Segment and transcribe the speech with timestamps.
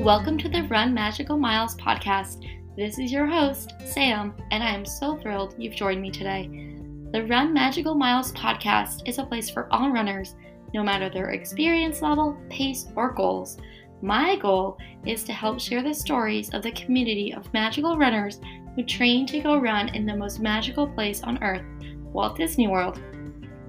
[0.00, 2.46] Welcome to the Run Magical Miles podcast.
[2.74, 6.48] This is your host, Sam, and I am so thrilled you've joined me today.
[7.12, 10.36] The Run Magical Miles podcast is a place for all runners,
[10.72, 13.58] no matter their experience level, pace, or goals.
[14.00, 18.40] My goal is to help share the stories of the community of magical runners
[18.76, 21.66] who train to go run in the most magical place on earth,
[22.04, 23.02] Walt Disney World.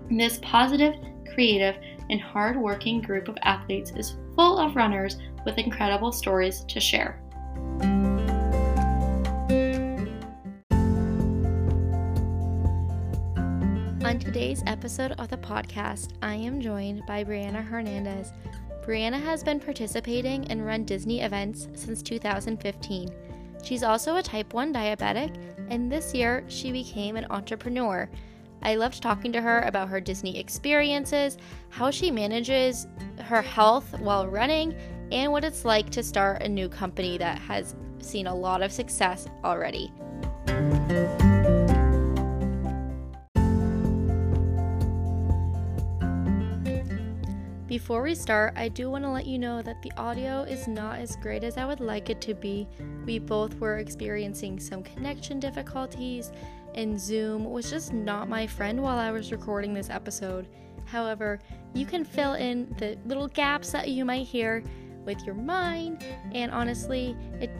[0.09, 0.95] This positive,
[1.33, 1.75] creative,
[2.09, 7.21] and hardworking group of athletes is full of runners with incredible stories to share.
[14.03, 18.33] On today's episode of the podcast, I am joined by Briana Hernandez.
[18.85, 23.09] Briana has been participating in Run Disney events since 2015.
[23.63, 25.37] She's also a type 1 diabetic,
[25.69, 28.09] and this year she became an entrepreneur.
[28.63, 31.37] I loved talking to her about her Disney experiences,
[31.69, 32.87] how she manages
[33.23, 34.75] her health while running,
[35.11, 38.71] and what it's like to start a new company that has seen a lot of
[38.71, 39.91] success already.
[47.67, 50.99] Before we start, I do want to let you know that the audio is not
[50.99, 52.67] as great as I would like it to be.
[53.05, 56.33] We both were experiencing some connection difficulties,
[56.75, 60.47] and Zoom was just not my friend while I was recording this episode.
[60.85, 61.39] However,
[61.73, 64.63] you can fill in the little gaps that you might hear
[65.05, 67.51] with your mind, and honestly, it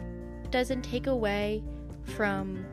[0.50, 1.62] doesn't take away
[2.16, 2.64] from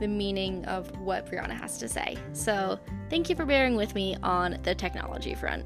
[0.00, 2.16] the meaning of what Briana has to say.
[2.32, 2.78] So,
[3.10, 5.64] thank you for bearing with me on the technology front.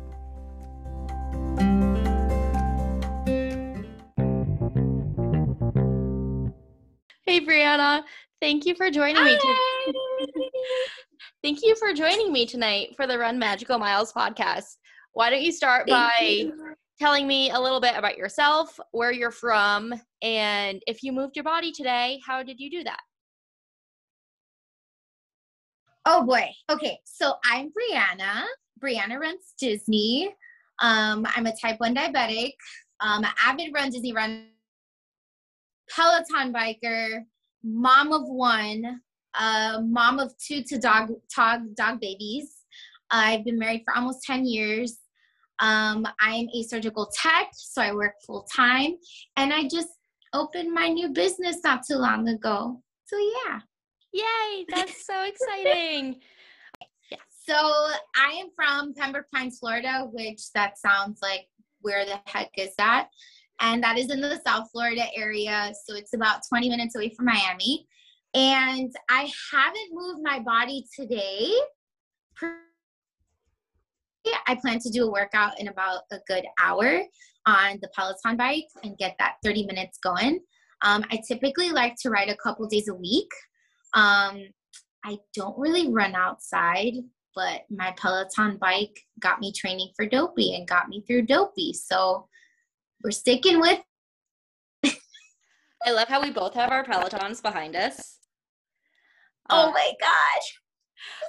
[7.26, 8.02] Hey Briana,
[8.40, 9.36] thank you for joining me.
[9.36, 9.92] To-
[11.42, 14.76] thank you for joining me tonight for the Run Magical Miles podcast.
[15.12, 16.74] Why don't you start Thank by you.
[17.00, 21.44] Telling me a little bit about yourself, where you're from, and if you moved your
[21.44, 23.00] body today, how did you do that?
[26.04, 26.50] Oh boy.
[26.70, 26.98] Okay.
[27.04, 28.44] So I'm Briana.
[28.82, 30.34] Briana runs Disney.
[30.80, 32.54] Um, I'm a type 1 diabetic,
[33.00, 34.46] um, avid run Disney run,
[35.90, 37.24] Peloton biker,
[37.64, 39.00] mom of one,
[39.34, 42.58] uh, mom of two to dog, dog, dog babies.
[43.10, 44.98] I've been married for almost 10 years.
[45.60, 48.94] Um, I'm a surgical tech, so I work full time.
[49.36, 49.88] And I just
[50.32, 52.80] opened my new business not too long ago.
[53.06, 53.60] So yeah.
[54.12, 56.20] Yay, that's so exciting.
[57.48, 61.46] So I am from Pembroke Pines, Florida, which that sounds like
[61.80, 63.08] where the heck is that?
[63.60, 65.72] And that is in the South Florida area.
[65.86, 67.86] So it's about 20 minutes away from Miami.
[68.34, 71.50] And I haven't moved my body today.
[74.46, 77.02] I plan to do a workout in about a good hour
[77.46, 80.40] on the Peloton bike and get that 30 minutes going.
[80.82, 83.30] Um, I typically like to ride a couple days a week.
[83.94, 84.42] Um,
[85.04, 86.94] I don't really run outside,
[87.34, 91.72] but my Peloton bike got me training for Dopey and got me through Dopey.
[91.72, 92.28] So
[93.02, 93.80] we're sticking with.
[95.86, 98.18] I love how we both have our Pelotons behind us.
[99.48, 100.60] Oh Uh, my gosh.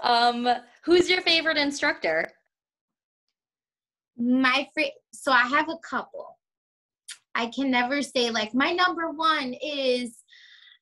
[0.02, 2.32] Um, who's your favorite instructor?
[4.20, 6.38] My fr- so I have a couple.
[7.34, 10.18] I can never say like my number one is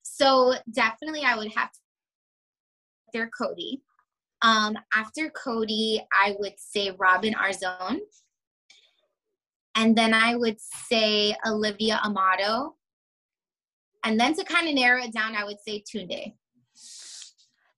[0.01, 1.79] so definitely I would have to
[3.07, 3.81] after Cody.
[4.41, 7.97] Um, after Cody, I would say Robin Arzón.
[9.75, 12.75] And then I would say Olivia Amato.
[14.03, 16.33] And then to kind of narrow it down, I would say Tunde.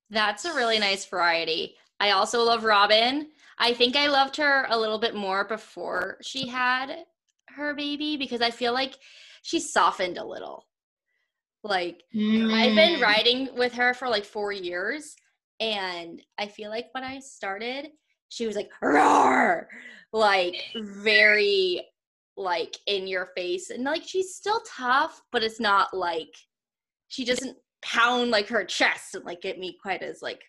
[0.09, 1.75] That's a really nice variety.
[1.99, 3.27] I also love Robin.
[3.59, 7.05] I think I loved her a little bit more before she had
[7.49, 8.95] her baby because I feel like
[9.41, 10.65] she softened a little.
[11.63, 13.01] Like I've been Mm.
[13.01, 15.15] riding with her for like four years,
[15.59, 17.89] and I feel like when I started,
[18.29, 19.67] she was like roar,
[20.13, 21.85] like very
[22.37, 26.33] like in your face, and like she's still tough, but it's not like
[27.09, 30.41] she doesn't pound like her chest and like get me quite as like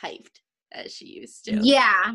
[0.00, 0.40] hyped
[0.72, 1.58] as she used to.
[1.60, 2.14] Yeah,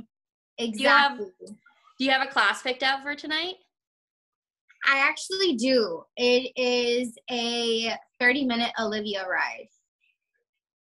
[0.62, 1.56] you have- exactly.
[2.00, 3.56] Do you have a class picked out for tonight?
[4.88, 6.04] I actually do.
[6.18, 9.68] It is a 30 minute Olivia ride.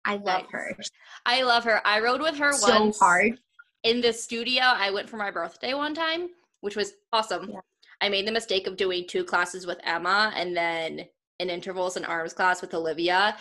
[0.04, 0.50] I love Nice.
[0.52, 0.76] her.
[1.24, 1.86] I love her.
[1.86, 3.38] I rode with her So once hard.
[3.84, 4.62] in the studio.
[4.62, 6.30] I went for my birthday one time,
[6.60, 7.50] which was awesome.
[7.50, 7.60] Yeah.
[8.00, 11.06] I made the mistake of doing two classes with Emma and then
[11.40, 13.36] an intervals and arms class with Olivia.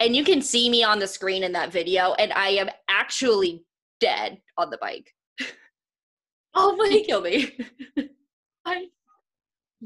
[0.00, 3.64] And you can see me on the screen in that video, and I am actually
[4.00, 5.14] dead on the bike.
[6.54, 7.56] Oh He my killed me.
[8.66, 8.78] god.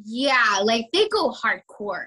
[0.05, 2.07] Yeah, like they go hardcore.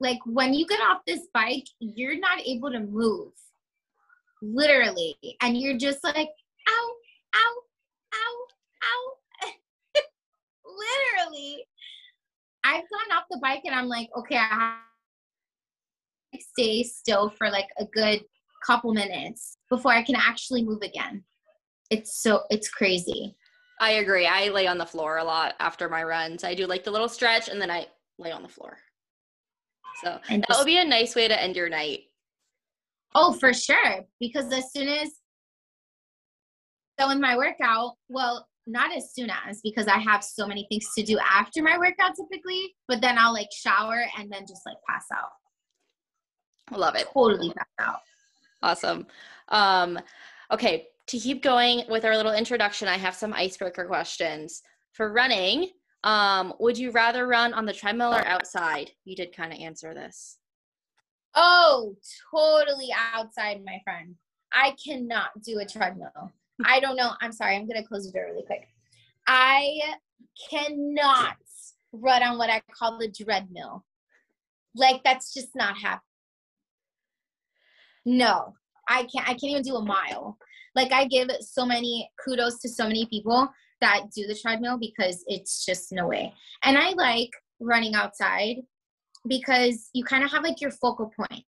[0.00, 3.32] Like when you get off this bike, you're not able to move.
[4.42, 5.16] Literally.
[5.40, 6.28] And you're just like,
[6.68, 6.90] ow,
[7.34, 7.54] ow,
[8.14, 8.46] ow,
[8.84, 9.50] ow.
[10.64, 11.66] Literally.
[12.64, 14.78] I've gone off the bike and I'm like, okay, I have
[16.34, 18.24] to stay still for like a good
[18.66, 21.22] couple minutes before I can actually move again.
[21.90, 23.36] It's so it's crazy.
[23.80, 24.26] I agree.
[24.26, 26.44] I lay on the floor a lot after my runs.
[26.44, 27.86] I do like the little stretch and then I
[28.18, 28.78] lay on the floor.
[30.02, 32.00] So that would be a nice way to end your night.
[33.14, 34.04] Oh, for sure.
[34.20, 35.10] Because as soon as
[36.98, 40.86] so in my workout, well, not as soon as because I have so many things
[40.96, 44.76] to do after my workout typically, but then I'll like shower and then just like
[44.88, 45.30] pass out.
[46.70, 47.08] I love it.
[47.12, 48.00] Totally pass out.
[48.62, 49.06] Awesome.
[49.48, 49.98] Um,
[50.50, 54.62] okay, to keep going with our little introduction, I have some icebreaker questions.
[54.92, 55.70] For running,
[56.02, 58.90] um, would you rather run on the treadmill or outside?
[59.04, 60.38] You did kind of answer this.
[61.34, 61.96] Oh,
[62.32, 64.14] totally outside, my friend.
[64.52, 66.32] I cannot do a treadmill.
[66.64, 67.10] I don't know.
[67.20, 67.56] I'm sorry.
[67.56, 68.68] I'm going to close the door really quick.
[69.26, 69.80] I
[70.50, 71.36] cannot
[71.92, 73.84] run on what I call the treadmill.
[74.76, 76.02] Like that's just not happening.
[78.04, 78.54] No,
[78.88, 79.28] I can't.
[79.28, 80.36] I can't even do a mile
[80.74, 83.48] like I give so many kudos to so many people
[83.80, 86.32] that do the treadmill because it's just no way.
[86.62, 87.30] And I like
[87.60, 88.56] running outside
[89.28, 91.44] because you kind of have like your focal point.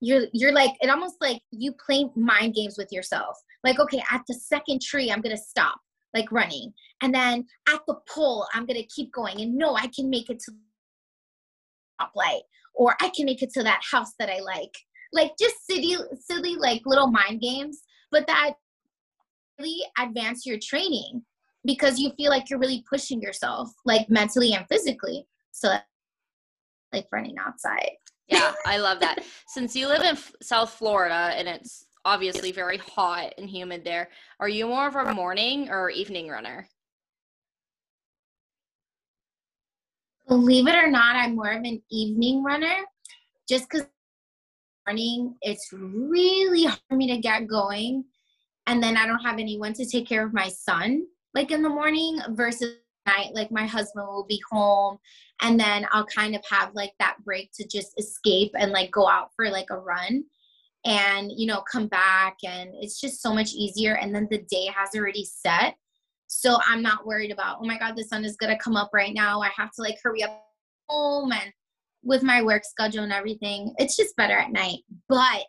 [0.00, 3.36] You're you're like it almost like you play mind games with yourself.
[3.62, 5.78] Like okay, at the second tree I'm going to stop
[6.14, 6.72] like running.
[7.02, 10.30] And then at the pole I'm going to keep going and no, I can make
[10.30, 10.52] it to
[12.00, 12.42] top light
[12.74, 14.74] or I can make it to that house that I like
[15.12, 18.52] like just silly, silly like little mind games, but that
[19.58, 21.22] really advance your training
[21.64, 25.26] because you feel like you're really pushing yourself, like mentally and physically.
[25.52, 25.74] So,
[26.92, 27.90] like running outside.
[28.28, 29.24] Yeah, I love that.
[29.48, 34.08] Since you live in South Florida and it's obviously very hot and humid there,
[34.38, 36.68] are you more of a morning or evening runner?
[40.28, 42.84] Believe it or not, I'm more of an evening runner
[43.48, 43.86] just because
[44.90, 48.02] morning, it's really hard for me to get going.
[48.66, 51.68] And then I don't have anyone to take care of my son, like in the
[51.68, 52.74] morning versus
[53.06, 53.30] night.
[53.32, 54.98] Like my husband will be home
[55.42, 59.08] and then I'll kind of have like that break to just escape and like go
[59.08, 60.24] out for like a run
[60.84, 64.66] and you know come back and it's just so much easier and then the day
[64.74, 65.74] has already set
[66.26, 68.88] so i'm not worried about oh my god the sun is going to come up
[68.94, 70.42] right now i have to like hurry up
[70.88, 71.52] home and
[72.02, 74.80] with my work schedule and everything, it's just better at night.
[75.08, 75.44] But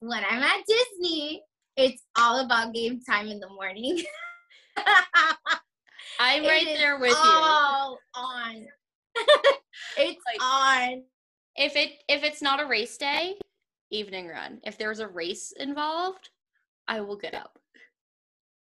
[0.00, 1.42] when I'm at Disney,
[1.76, 4.02] it's all about game time in the morning.
[6.18, 8.22] I'm right there with all you.
[8.22, 8.66] on.
[9.98, 11.02] it's like, on.
[11.56, 13.36] If it if it's not a race day,
[13.90, 14.60] evening run.
[14.64, 16.30] If there's a race involved,
[16.88, 17.58] I will get up.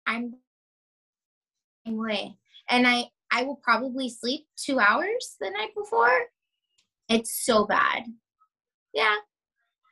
[0.06, 0.34] I'm
[1.86, 2.36] same way.
[2.70, 6.26] And I I will probably sleep two hours the night before
[7.08, 8.04] it's so bad.
[8.94, 9.16] Yeah.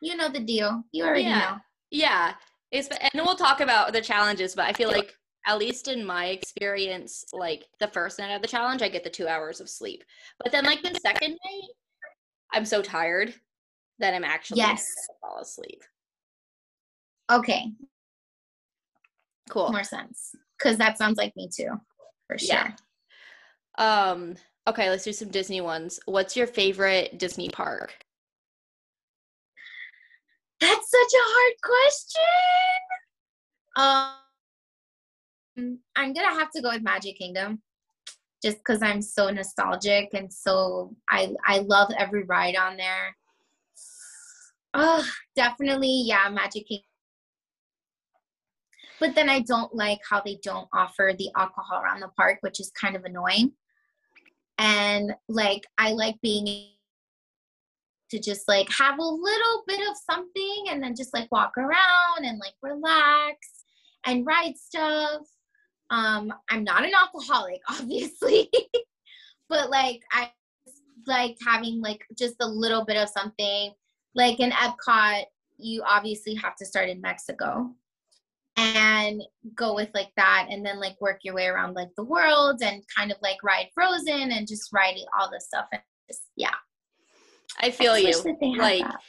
[0.02, 0.84] You know the deal.
[0.92, 1.38] You already yeah.
[1.38, 1.56] know.
[1.90, 2.34] Yeah.
[2.70, 5.14] It's, and we'll talk about the challenges, but I feel like
[5.46, 9.10] at least in my experience, like the first night of the challenge, I get the
[9.10, 10.02] two hours of sleep.
[10.42, 11.70] But then like the second night,
[12.52, 13.32] I'm so tired
[13.98, 14.86] that I'm actually yes
[15.20, 15.82] fall asleep.
[17.30, 17.72] Okay.
[19.48, 19.70] Cool.
[19.70, 20.32] More sense.
[20.60, 21.70] Cause that sounds like me too.
[22.26, 22.56] For sure.
[22.56, 22.72] Yeah.
[23.78, 24.34] Um
[24.68, 26.00] Okay, let's do some Disney ones.
[26.06, 27.94] What's your favorite Disney park?
[30.60, 32.22] That's such a hard question.
[35.56, 37.62] Um, I'm gonna have to go with Magic Kingdom,
[38.42, 43.16] just because I'm so nostalgic and so I I love every ride on there.
[44.74, 45.06] Oh,
[45.36, 46.86] definitely, yeah, Magic Kingdom.
[48.98, 52.58] But then I don't like how they don't offer the alcohol around the park, which
[52.58, 53.52] is kind of annoying
[54.58, 56.46] and like i like being
[58.10, 62.24] to just like have a little bit of something and then just like walk around
[62.24, 63.36] and like relax
[64.04, 65.22] and ride stuff.
[65.90, 68.50] Um i'm not an alcoholic obviously
[69.48, 70.30] but like i
[71.06, 73.72] like having like just a little bit of something.
[74.14, 75.24] Like in epcot
[75.58, 77.70] you obviously have to start in mexico
[78.56, 79.22] and
[79.54, 82.82] go with like that and then like work your way around like the world and
[82.96, 86.54] kind of like ride frozen and just ride all this stuff and just yeah
[87.60, 89.00] i feel I you like that.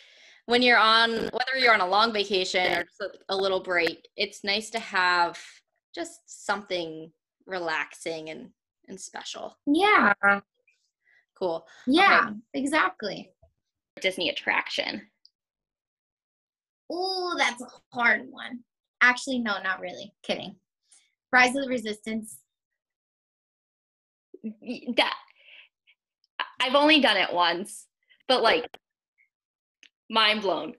[0.48, 4.08] when you're on whether you're on a long vacation or just a, a little break
[4.18, 5.39] it's nice to have
[5.96, 7.12] just something
[7.46, 8.50] relaxing and
[8.88, 9.58] and special.
[9.66, 10.13] Yeah.
[11.38, 11.66] Cool.
[11.86, 13.32] Yeah, exactly.
[14.01, 15.01] Disney attraction.
[16.89, 18.60] Oh, that's a hard one.
[19.01, 20.13] Actually, no, not really.
[20.24, 20.56] Kidding.
[21.32, 22.39] Rise of the Resistance.
[24.96, 25.16] That
[26.60, 27.88] I've only done it once,
[28.27, 28.66] but like
[30.10, 30.74] mind blown.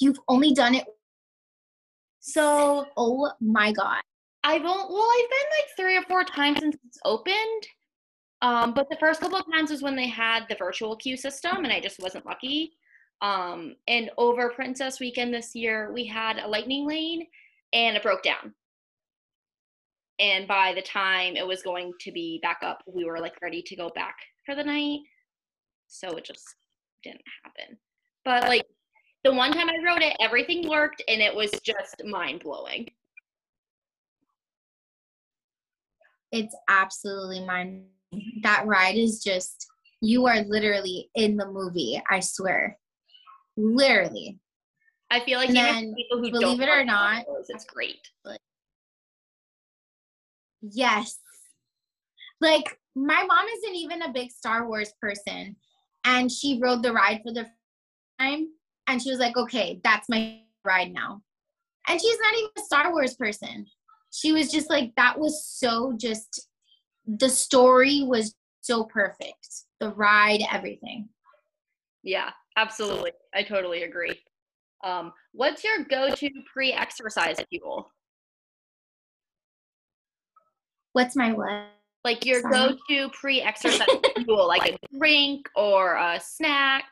[0.00, 0.84] You've only done it.
[2.20, 4.02] So Oh my god.
[4.44, 7.68] I've only well, I've been like three or four times since it's opened.
[8.42, 11.58] Um, but the first couple of times was when they had the virtual queue system,
[11.58, 12.72] and I just wasn't lucky.
[13.22, 17.24] Um, and over Princess Weekend this year, we had a lightning lane,
[17.72, 18.52] and it broke down.
[20.18, 23.62] And by the time it was going to be back up, we were like ready
[23.62, 25.00] to go back for the night.
[25.86, 26.44] So it just
[27.02, 27.78] didn't happen.
[28.24, 28.66] But like
[29.24, 32.88] the one time I wrote it, everything worked, and it was just mind blowing.
[36.32, 37.84] It's absolutely mine.
[38.42, 39.66] That ride is just,
[40.00, 42.78] you are literally in the movie, I swear.
[43.56, 44.38] Literally.
[45.10, 48.00] I feel like And even people who believe don't it or not- Wars, it's great.
[50.62, 51.18] Yes.
[52.40, 55.56] Like, my mom isn't even a big Star Wars person.
[56.04, 57.52] And she rode the ride for the first
[58.18, 58.48] time.
[58.86, 61.22] And she was like, okay, that's my ride now.
[61.88, 63.66] And she's not even a Star Wars person.
[64.10, 66.48] She was just like, that was so just,
[67.06, 69.48] the story was so perfect.
[69.80, 71.08] The ride, everything.
[72.02, 73.12] Yeah, absolutely.
[73.34, 74.20] I totally agree.
[74.84, 77.90] Um, what's your go-to pre-exercise fuel?
[80.92, 81.68] What's my what?
[82.04, 86.84] Like your go-to pre-exercise fuel, like a drink or a snack?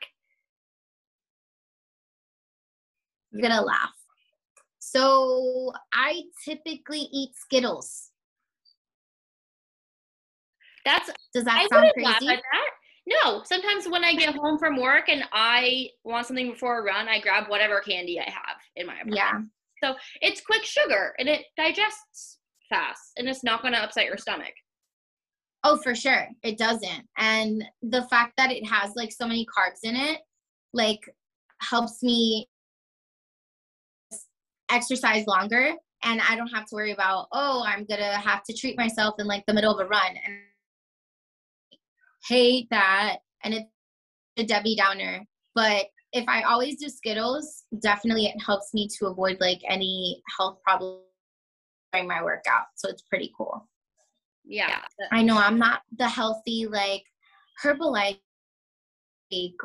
[3.33, 3.95] You're gonna laugh.
[4.79, 8.11] So I typically eat Skittles.
[10.85, 12.43] That's Does I that sound wouldn't laugh crazy?
[13.11, 17.09] No, sometimes when I get home from work and I want something before a run,
[17.09, 19.17] I grab whatever candy I have in my apartment.
[19.17, 19.41] Yeah.
[19.83, 22.39] So it's quick sugar and it digests
[22.69, 24.53] fast and it's not going to upset your stomach.
[25.65, 26.29] Oh, for sure.
[26.43, 27.07] It doesn't.
[27.19, 30.21] And the fact that it has like so many carbs in it,
[30.73, 31.01] like
[31.61, 32.49] helps me
[34.71, 35.73] exercise longer.
[36.03, 39.17] And I don't have to worry about, oh, I'm going to have to treat myself
[39.19, 40.17] in like the middle of a run.
[40.25, 40.37] And
[42.27, 43.19] hate that.
[43.45, 43.67] And it's
[44.39, 45.25] a Debbie Downer.
[45.55, 50.59] But if I always do Skittles, definitely it helps me to avoid like any health
[50.65, 51.03] problems
[51.93, 52.65] during my workout.
[52.77, 53.69] So it's pretty cool.
[54.45, 54.81] Yeah.
[55.13, 57.05] I know I'm not the healthy like
[57.63, 58.19] Herbalife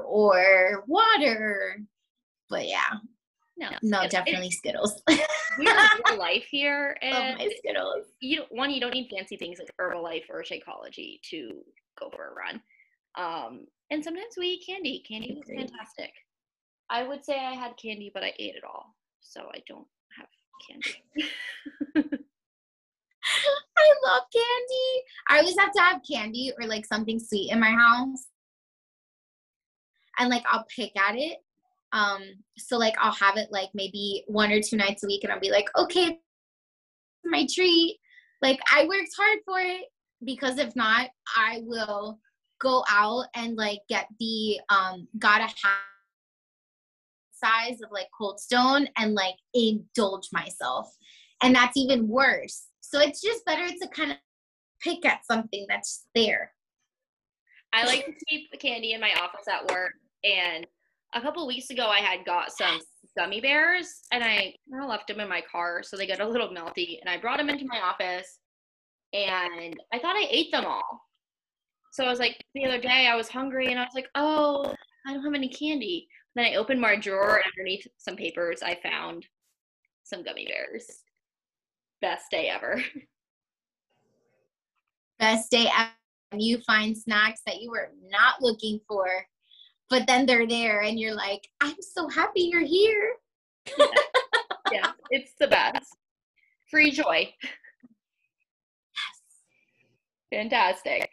[0.04, 1.80] or water,
[2.50, 2.92] but yeah,
[3.58, 5.02] No, no, Skip- definitely Skittles.
[5.58, 5.78] We're in
[6.10, 8.06] real life here, Love and my Skittles.
[8.20, 11.62] you don't- one you don't need fancy things like Herbalife or Shakeology to
[12.00, 12.62] go for a run.
[13.18, 15.04] Um, and sometimes we eat candy.
[15.08, 16.12] Candy is fantastic.
[16.90, 19.88] I would say I had candy, but I ate it all, so I don't
[20.18, 20.28] have
[20.68, 21.32] candy.
[23.78, 25.04] I love candy.
[25.30, 28.28] I always have to have candy or like something sweet in my house.
[30.20, 31.38] And like I'll pick at it.
[31.92, 32.22] Um,
[32.58, 35.40] so like I'll have it like maybe one or two nights a week and I'll
[35.40, 36.20] be like, okay,
[37.24, 37.98] my treat.
[38.42, 39.86] Like I worked hard for it
[40.26, 42.20] because if not, I will
[42.60, 45.80] go out and like get the um gotta have
[47.32, 50.94] size of like cold stone and like indulge myself.
[51.44, 52.68] And that's even worse.
[52.82, 54.18] So it's just better to kind of
[54.82, 56.52] pick at something that's there.
[57.74, 59.94] I like to keep candy in my office at work.
[60.24, 60.66] And
[61.14, 62.80] a couple weeks ago, I had got some
[63.18, 66.28] gummy bears, and I kind of left them in my car, so they got a
[66.28, 67.00] little melty.
[67.02, 68.40] And I brought them into my office,
[69.14, 71.02] and I thought I ate them all.
[71.92, 74.74] So I was like, the other day, I was hungry, and I was like, oh,
[75.08, 76.08] I don't have any candy.
[76.36, 79.26] Then I opened my drawer, and underneath some papers, I found
[80.04, 80.86] some gummy bears.
[82.02, 82.82] Best day ever.
[85.20, 85.92] Best day ever.
[86.38, 89.08] You find snacks that you were not looking for,
[89.90, 93.14] but then they're there and you're like, I'm so happy you're here.
[94.72, 95.96] yeah, it's the best.
[96.70, 97.34] Free joy.
[100.32, 101.10] Fantastic.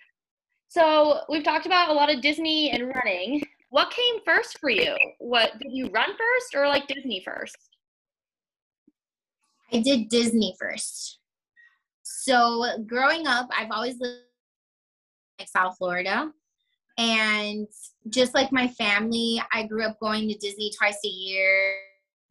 [0.69, 3.43] So we've talked about a lot of Disney and running.
[3.71, 4.97] What came first for you?
[5.19, 7.57] What did you run first or like Disney first?
[9.73, 11.19] I did Disney first.
[12.03, 14.21] So growing up, I've always lived
[15.39, 16.31] in South Florida.
[16.99, 17.67] And
[18.11, 21.75] just like my family, I grew up going to Disney twice a year.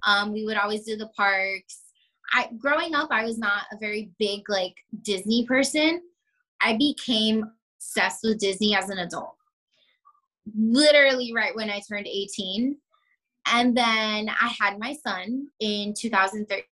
[0.03, 1.81] Um, we would always do the parks.
[2.33, 6.01] I growing up, I was not a very big like Disney person.
[6.61, 7.43] I became
[7.77, 9.35] obsessed with Disney as an adult.
[10.55, 12.77] Literally right when I turned 18.
[13.47, 16.63] And then I had my son in 2013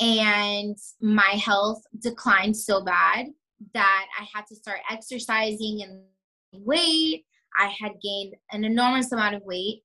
[0.00, 3.26] and my health declined so bad
[3.74, 6.02] that I had to start exercising and
[6.64, 7.24] weight.
[7.56, 9.82] I had gained an enormous amount of weight,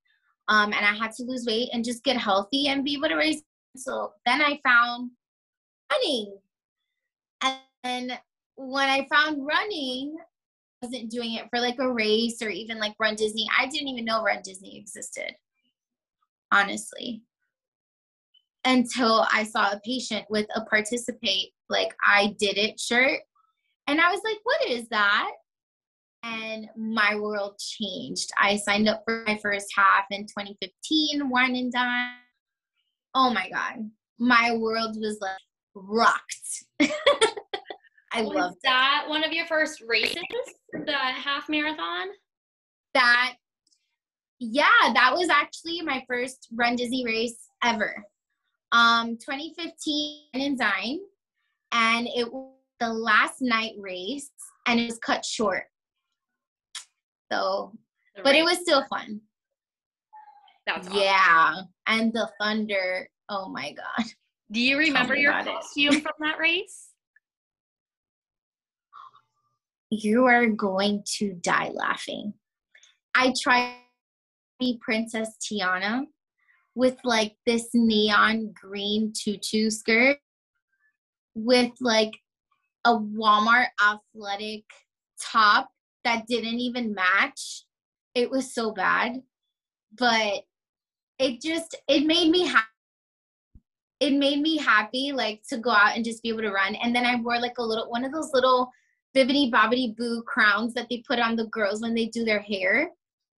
[0.48, 3.16] um, and I had to lose weight and just get healthy and be able to
[3.16, 3.44] raise.
[3.78, 5.12] So then I found
[5.92, 6.38] running,
[7.84, 8.20] and
[8.68, 10.16] when I found running,
[10.82, 13.48] I wasn't doing it for like a race or even like Run Disney.
[13.58, 15.34] I didn't even know Run Disney existed,
[16.52, 17.24] honestly
[18.66, 23.22] until I saw a patient with a participate, like I did it shirt.
[23.88, 25.32] And I was like, what is that?
[26.24, 28.32] And my world changed.
[28.38, 32.12] I signed up for my first half in 2015, one and done.
[33.16, 33.90] Oh my God.
[34.20, 35.40] My world was like
[35.74, 36.66] rocked.
[38.12, 39.06] I love that.
[39.08, 40.18] One of your first races,
[40.74, 42.08] the half marathon?
[42.94, 43.36] That,
[44.40, 48.04] yeah, that was actually my first Run Disney race ever
[48.72, 51.00] um 2015 in Zion,
[51.72, 54.30] and it was the last night race,
[54.66, 55.64] and it was cut short.
[57.32, 57.74] So,
[58.16, 58.42] the but race.
[58.42, 59.22] it was still fun.
[60.66, 61.00] That's awesome.
[61.00, 61.56] yeah,
[61.88, 63.10] and the thunder.
[63.30, 64.06] Oh my god!
[64.52, 66.89] Do you remember your costume from that race?
[69.90, 72.34] You are going to die laughing.
[73.16, 73.76] I tried to
[74.60, 76.06] be Princess Tiana
[76.76, 80.18] with like this neon green tutu skirt
[81.36, 82.14] with like
[82.86, 84.64] a Walmart athletic
[85.22, 85.70] top
[86.04, 87.64] that didn't even match.
[88.16, 89.22] It was so bad.
[89.98, 90.44] But
[91.18, 92.66] it just it made me happy.
[94.00, 96.76] It made me happy like to go out and just be able to run.
[96.76, 98.72] And then I wore like a little one of those little
[99.16, 102.90] bibbity bobbity boo crowns that they put on the girls when they do their hair.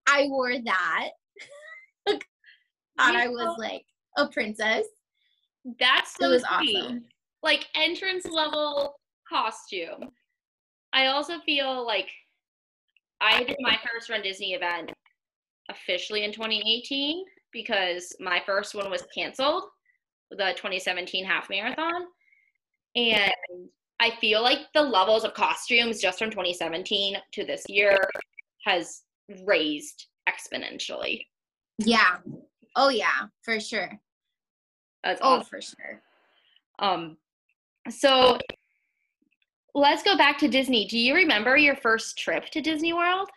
[0.07, 1.09] I wore that
[3.01, 3.85] thought I was like
[4.17, 4.85] a princess.
[5.79, 6.77] That's so it was sweet.
[6.77, 7.05] awesome.
[7.43, 8.95] Like entrance level
[9.27, 10.09] costume.
[10.93, 12.09] I also feel like
[13.21, 14.91] I did my first Run Disney event
[15.69, 19.63] officially in 2018 because my first one was canceled,
[20.31, 22.03] the 2017 half marathon.
[22.95, 23.31] And
[24.01, 27.95] I feel like the levels of costumes just from 2017 to this year
[28.65, 29.03] has
[29.45, 31.27] raised exponentially.
[31.77, 32.17] Yeah.
[32.75, 33.91] Oh yeah, for sure.
[35.03, 35.45] That's oh awesome.
[35.45, 36.01] for sure.
[36.79, 37.17] Um,
[37.91, 38.39] so
[39.75, 40.87] let's go back to Disney.
[40.87, 43.29] Do you remember your first trip to Disney World?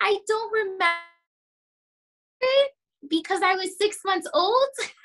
[0.00, 0.94] I don't remember
[2.40, 2.70] it
[3.10, 4.68] because I was six months old.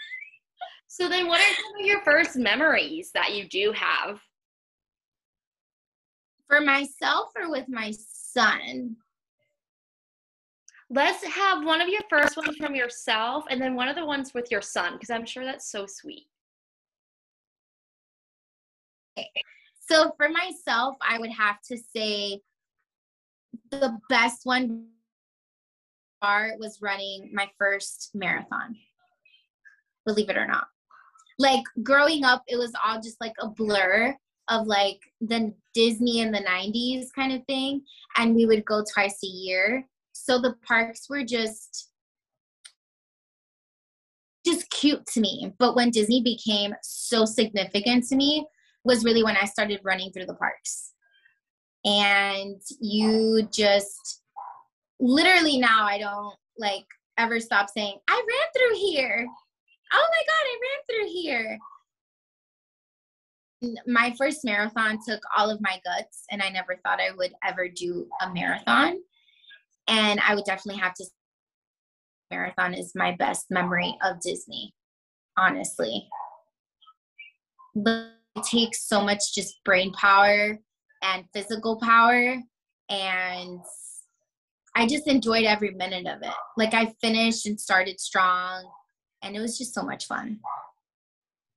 [0.94, 4.20] so then, what are some of your first memories that you do have?
[6.48, 8.98] For myself or with my son?
[10.92, 14.36] Let's have one of your first ones from yourself and then one of the ones
[14.36, 16.28] with your son, because I'm sure that's so sweet.
[19.18, 19.32] Okay.
[19.90, 22.40] So for myself, I would have to say
[23.72, 24.90] the best one
[26.22, 28.76] was running my first marathon.
[30.06, 30.68] Believe it or not.
[31.40, 34.16] Like growing up, it was all just like a blur
[34.50, 37.82] of like the Disney in the 90s kind of thing.
[38.18, 39.88] And we would go twice a year.
[40.14, 41.90] So the parks were just
[44.46, 45.54] just cute to me.
[45.58, 48.46] But when disney became so significant to me
[48.84, 50.92] was really when i started running through the parks.
[51.86, 54.22] And you just
[55.00, 56.86] literally now i don't like
[57.18, 59.28] ever stop saying i ran through here
[59.94, 61.60] oh my god i ran through here
[63.88, 67.70] my first marathon took all of my guts and i never thought i would ever
[67.70, 68.98] do a marathon
[69.88, 71.06] and I would definitely have to
[72.32, 74.74] marathon is my best memory of Disney,
[75.38, 76.08] honestly.
[77.76, 80.58] But it takes so much just brain power
[81.04, 82.38] and physical power
[82.90, 83.60] and
[84.76, 86.34] I just enjoyed every minute of it.
[86.58, 88.68] Like I finished and started strong
[89.24, 90.40] and it was just so much fun.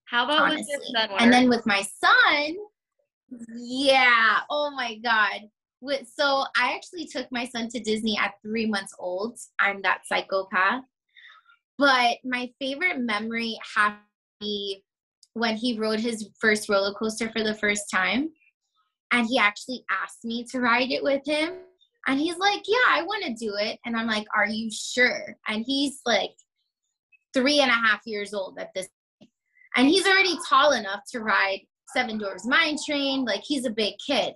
[0.07, 0.65] How about honestly.
[0.79, 1.11] with your son?
[1.19, 2.57] And then with my son,
[3.57, 5.49] yeah, oh my god
[5.81, 9.39] with so I actually took my son to Disney at three months old.
[9.59, 10.85] I'm that psychopath.
[11.79, 13.99] But my favorite memory has to
[14.41, 14.83] be
[15.35, 18.31] when he rode his first roller coaster for the first time.
[19.13, 21.55] And he actually asked me to ride it with him.
[22.07, 23.79] And he's like, Yeah, I want to do it.
[23.85, 25.37] And I'm like, Are you sure?
[25.47, 26.33] And he's like
[27.37, 29.31] three and a half years old at this point.
[29.77, 31.61] And he's already tall enough to ride
[31.93, 33.25] Seven Dwarfs Mine Train.
[33.25, 34.35] Like he's a big kid.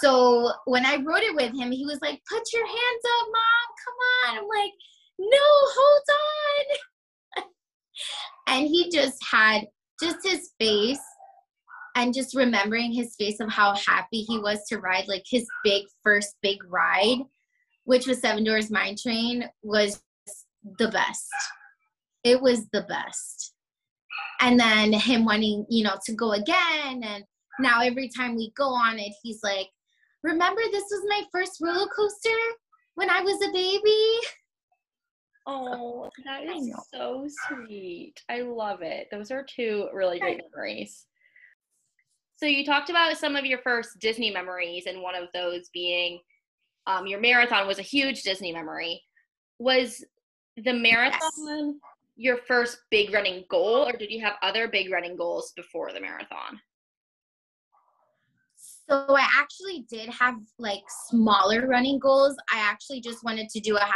[0.00, 3.68] So when I rode it with him, he was like, Put your hands up, mom.
[3.84, 4.38] Come on.
[4.38, 4.72] I'm like,
[5.18, 5.38] No,
[5.76, 6.02] hold
[7.38, 7.44] on.
[8.48, 9.62] and he just had
[10.00, 11.00] just his face
[11.96, 15.84] and just remembering his face of how happy he was to ride like his big
[16.04, 17.18] first big ride
[17.84, 20.00] which was seven dwarfs mine train was
[20.78, 21.26] the best
[22.24, 23.54] it was the best.
[24.40, 27.24] And then him wanting you know to go again and
[27.60, 29.66] now every time we go on it he's like
[30.22, 32.38] remember this was my first roller coaster
[32.94, 34.18] when i was a baby?
[35.46, 38.14] Oh that is so sweet.
[38.28, 39.08] I love it.
[39.10, 41.06] Those are two really great memories.
[42.36, 46.20] So you talked about some of your first Disney memories, and one of those being
[46.86, 49.02] um, your marathon was a huge Disney memory.
[49.58, 50.04] Was
[50.56, 51.74] the marathon yes.
[52.18, 56.00] Your first big running goal, or did you have other big running goals before the
[56.00, 56.60] marathon?
[58.56, 62.36] So I actually did have like smaller running goals.
[62.52, 63.92] I actually just wanted to do a half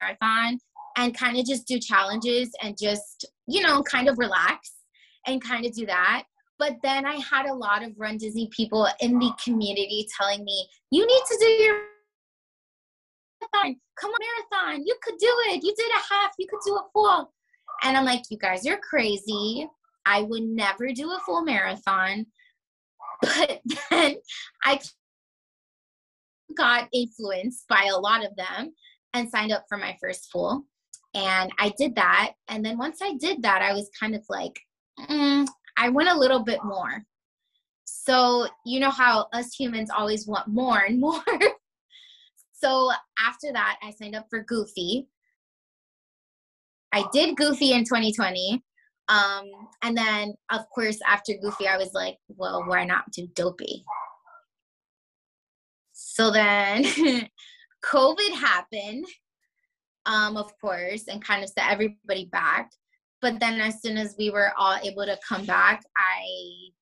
[0.00, 0.58] marathon
[0.96, 4.72] and kind of just do challenges and just, you know, kind of relax
[5.26, 6.24] and kind of do that.
[6.58, 10.66] But then I had a lot of Run Disney people in the community telling me,
[10.90, 11.80] you need to do your
[13.54, 13.80] marathon.
[14.00, 14.18] Come on,
[14.52, 14.86] marathon.
[14.86, 15.62] You could do it.
[15.62, 16.32] You did a half.
[16.38, 17.32] You could do a full.
[17.82, 19.68] And I'm like, you guys you're crazy.
[20.06, 22.26] I would never do a full marathon.
[23.22, 24.16] But then
[24.64, 24.80] I
[26.56, 28.74] got influenced by a lot of them
[29.12, 30.66] and signed up for my first full.
[31.14, 32.32] And I did that.
[32.48, 34.58] And then once I did that, I was kind of like,
[34.98, 37.04] mm, I went a little bit more.
[37.84, 41.22] So, you know how us humans always want more and more.
[42.64, 45.06] So, after that, I signed up for Goofy.
[46.92, 48.62] I did Goofy in 2020.
[49.08, 49.50] Um,
[49.82, 53.84] and then, of course, after Goofy, I was like, well, why not do Dopey?
[55.92, 56.84] So then
[57.84, 59.04] COVID happened,
[60.06, 62.70] um, of course, and kind of set everybody back.
[63.20, 66.24] But then as soon as we were all able to come back, I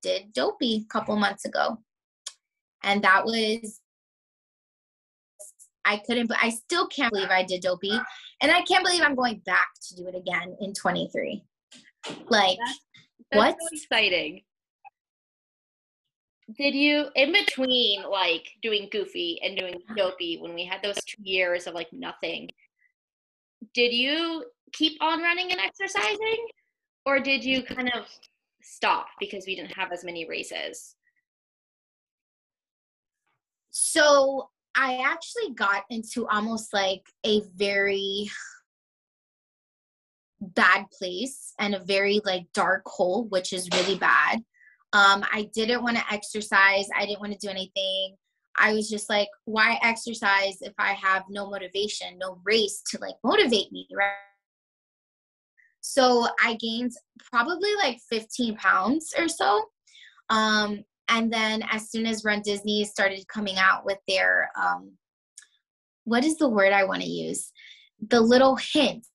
[0.03, 1.79] did Dopey a couple months ago.
[2.85, 3.81] And that was
[5.85, 7.99] I couldn't but I still can't believe I did Dopey.
[8.41, 11.43] And I can't believe I'm going back to do it again in 23.
[12.29, 12.81] Like that's,
[13.31, 13.57] that's what?
[13.61, 14.43] So exciting.
[16.59, 19.95] Did you in between like doing Goofy and doing uh-huh.
[19.97, 22.51] Dopey when we had those two years of like nothing?
[23.75, 26.47] Did you keep on running and exercising
[27.07, 28.07] or did you kind of
[28.63, 30.95] stop because we didn't have as many races
[33.71, 38.31] so i actually got into almost like a very
[40.41, 44.37] bad place and a very like dark hole which is really bad.
[44.93, 46.89] Um i didn't want to exercise.
[46.97, 48.17] I didn't want to do anything.
[48.57, 53.15] I was just like why exercise if i have no motivation no race to like
[53.25, 53.87] motivate me?
[53.97, 54.13] Right?
[55.81, 56.93] So I gained
[57.31, 59.65] probably like 15 pounds or so.
[60.31, 64.93] Um, and then as soon as Run Disney started coming out with their, um,
[66.05, 67.53] what is the word I want to use?
[68.09, 69.09] The little hints,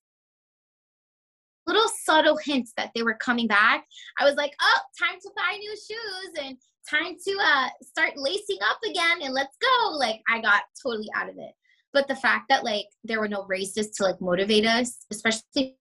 [1.66, 3.84] little subtle hints that they were coming back.
[4.18, 6.56] I was like, oh, time to buy new shoes and
[6.88, 9.90] time to uh, start lacing up again and let's go.
[9.90, 11.52] Like I got totally out of it.
[11.92, 15.76] But the fact that like there were no races to like motivate us, especially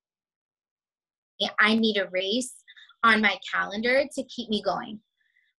[1.60, 2.54] I need a race
[3.04, 5.00] on my calendar to keep me going.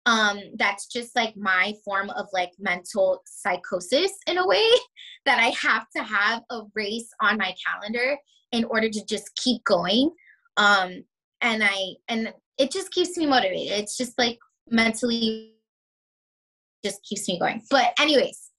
[0.05, 4.67] Um, that's just like my form of like mental psychosis in a way
[5.25, 8.17] that I have to have a race on my calendar
[8.51, 10.11] in order to just keep going.
[10.57, 11.03] Um,
[11.41, 13.79] and I and it just keeps me motivated.
[13.79, 14.37] It's just like
[14.69, 15.53] mentally
[16.83, 17.61] just keeps me going.
[17.69, 18.49] But anyways,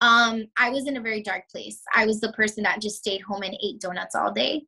[0.00, 1.80] um, I was in a very dark place.
[1.94, 4.62] I was the person that just stayed home and ate donuts all day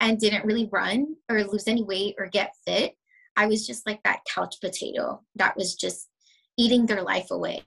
[0.00, 2.94] and didn't really run or lose any weight or get fit.
[3.36, 6.08] I was just like that couch potato that was just
[6.56, 7.62] eating their life away.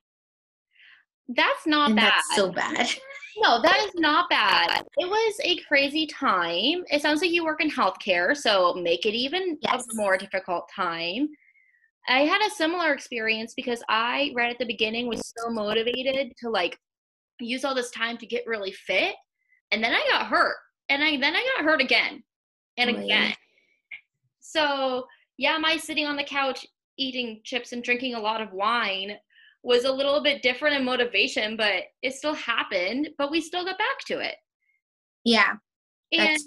[1.27, 2.13] That's not and bad.
[2.13, 2.89] That's so bad.
[3.41, 4.83] No, that is not bad.
[4.97, 6.83] It was a crazy time.
[6.91, 9.85] It sounds like you work in healthcare, so make it even yes.
[9.89, 11.29] a more difficult time.
[12.09, 16.49] I had a similar experience because I, right at the beginning, was so motivated to
[16.49, 16.77] like
[17.39, 19.15] use all this time to get really fit.
[19.71, 20.57] And then I got hurt
[20.89, 22.23] and I then I got hurt again
[22.77, 23.33] and again.
[24.39, 25.05] So
[25.39, 26.65] yeah, my sitting on the couch
[26.97, 29.15] eating chips and drinking a lot of wine
[29.63, 33.77] was a little bit different in motivation, but it still happened, but we still got
[33.77, 34.35] back to it.
[35.23, 35.53] Yeah.
[36.11, 36.37] And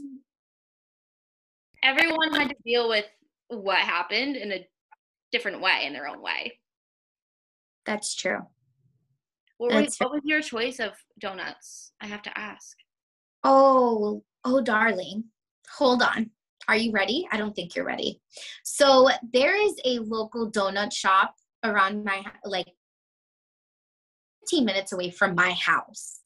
[1.83, 3.07] everyone had to deal with
[3.49, 4.67] what happened in a
[5.33, 6.59] different way, in their own way.
[7.87, 8.41] That's true.
[9.57, 11.93] What, That's was, what was your choice of donuts?
[12.03, 12.77] I have to ask.
[13.43, 15.25] Oh, oh, darling.
[15.79, 16.31] Hold on.
[16.69, 17.27] Are you ready?
[17.33, 18.21] I don't think you're ready.
[18.65, 22.69] So there is a local donut shop around my like
[24.43, 26.21] 15 minutes away from my house.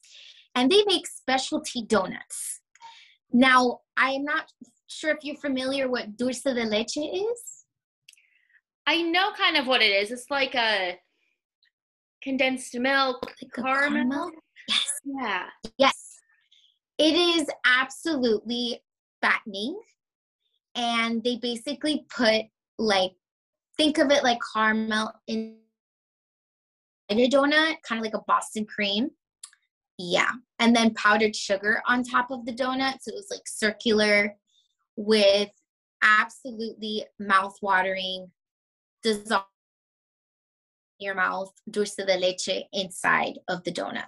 [0.55, 2.61] And they make specialty donuts.
[3.31, 4.51] Now, I am not
[4.87, 7.65] sure if you're familiar what dulce de leche is.
[8.87, 10.11] I know kind of what it is.
[10.11, 10.97] It's like a
[12.23, 14.31] condensed milk, Like a caramel.
[14.67, 14.99] Yes.
[15.05, 15.43] Yeah.
[15.77, 16.19] Yes.
[16.97, 18.81] It is absolutely
[19.21, 19.79] fattening.
[20.77, 22.43] And they basically put
[22.77, 23.11] like
[23.75, 25.57] think of it like caramel in
[27.09, 29.09] a donut, kind of like a Boston cream.
[29.97, 30.31] Yeah.
[30.59, 32.97] And then powdered sugar on top of the donut.
[33.01, 34.35] So it was like circular
[34.95, 35.49] with
[36.03, 38.31] absolutely mouth-watering
[39.01, 39.45] dissolve
[40.99, 44.05] in your mouth dulce de leche inside of the donut.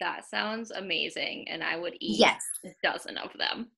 [0.00, 1.48] That sounds amazing.
[1.48, 2.42] And I would eat Yes.
[2.64, 3.70] a dozen of them.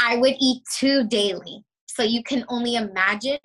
[0.00, 1.64] I would eat two daily.
[1.86, 3.38] So you can only imagine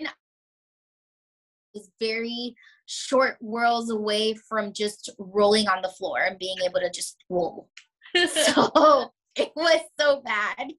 [1.75, 2.55] is very
[2.87, 7.69] short whirls away from just rolling on the floor and being able to just roll.
[8.15, 10.73] So it was so bad.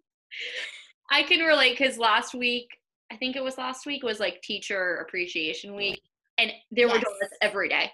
[1.10, 2.68] I can relate because last week,
[3.12, 6.00] I think it was last week, was like teacher appreciation week.
[6.38, 7.90] And there were donuts every day.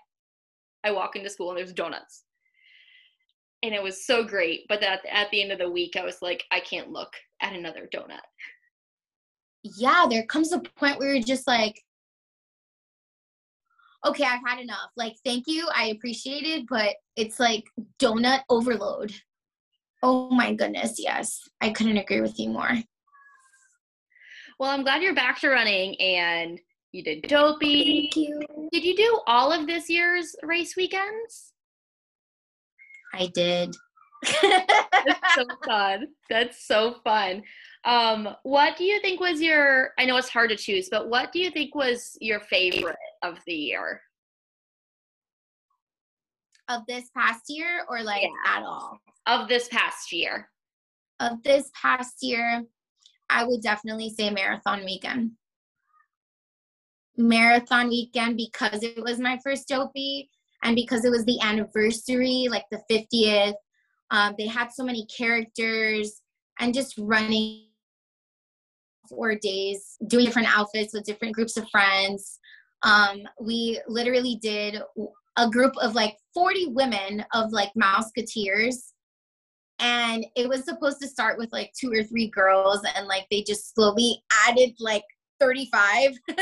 [0.85, 2.25] I walk into school and there's donuts.
[3.67, 4.61] And it was so great.
[4.69, 7.53] But that at the end of the week, I was like, I can't look at
[7.53, 8.21] another donut.
[9.65, 11.83] Yeah, there comes a point where you're just like,
[14.07, 14.93] okay, I've had enough.
[14.97, 15.69] Like, thank you.
[15.75, 17.65] I appreciate it, but it's like
[17.99, 19.13] donut overload.
[20.01, 20.95] Oh my goodness.
[20.99, 21.41] Yes.
[21.61, 22.71] I couldn't agree with you more.
[24.61, 26.61] Well, I'm glad you're back to running and
[26.93, 28.11] you did dopey.
[28.15, 28.69] Thank you.
[28.71, 31.53] Did you do all of this year's race weekends?
[33.19, 33.75] I did.
[34.43, 36.09] That's so fun.
[36.29, 37.43] That's so fun.
[37.85, 39.91] Um, what do you think was your?
[39.99, 43.39] I know it's hard to choose, but what do you think was your favorite of
[43.47, 44.01] the year?
[46.69, 48.57] of this past year or like Yeah.
[48.57, 48.99] at all?
[49.27, 50.51] Of this past year?
[51.21, 52.65] Of this past year,
[53.31, 55.33] I would definitely say marathon weekend.
[57.17, 60.29] Marathon weekend because it was my first dopey
[60.63, 63.55] and because it was the anniversary, like the 50th.
[64.11, 66.23] Um, they had so many characters
[66.61, 67.67] and just running
[69.09, 72.39] four days, doing different outfits with different groups of friends.
[72.83, 74.81] Um, we literally did
[75.37, 78.93] a group of like 40 women of like Mouseketeers.
[79.79, 83.43] And it was supposed to start with like two or three girls, and like they
[83.43, 85.05] just slowly added like
[85.39, 86.13] 35.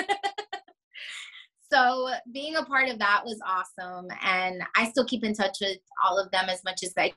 [1.75, 4.07] so being a part of that was awesome.
[4.23, 7.13] And I still keep in touch with all of them as much as I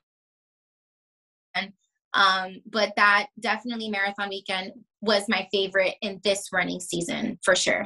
[1.56, 1.74] can.
[2.14, 7.86] Um, but that definitely marathon weekend was my favorite in this running season for sure.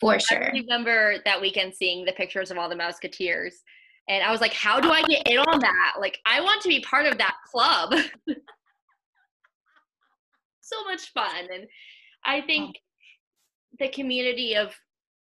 [0.00, 0.44] For sure.
[0.44, 3.54] I remember that weekend seeing the pictures of all the Musketeers.
[4.08, 5.94] and I was like, "How do I get in on that?
[6.00, 7.92] Like, I want to be part of that club."
[10.60, 11.66] so much fun, and
[12.24, 12.76] I think
[13.80, 14.72] the community of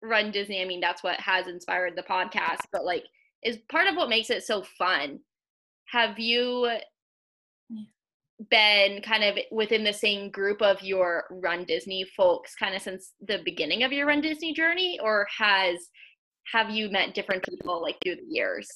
[0.02, 0.62] Run Disney.
[0.62, 3.04] I mean, that's what has inspired the podcast, but like,
[3.42, 5.20] is part of what makes it so fun.
[5.86, 6.68] Have you
[8.50, 13.12] been kind of within the same group of your Run Disney folks kind of since
[13.26, 15.88] the beginning of your Run Disney journey or has
[16.52, 18.68] have you met different people like through the years?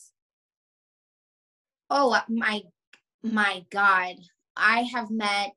[1.91, 2.63] Oh my
[3.23, 4.17] my god.
[4.57, 5.53] I have met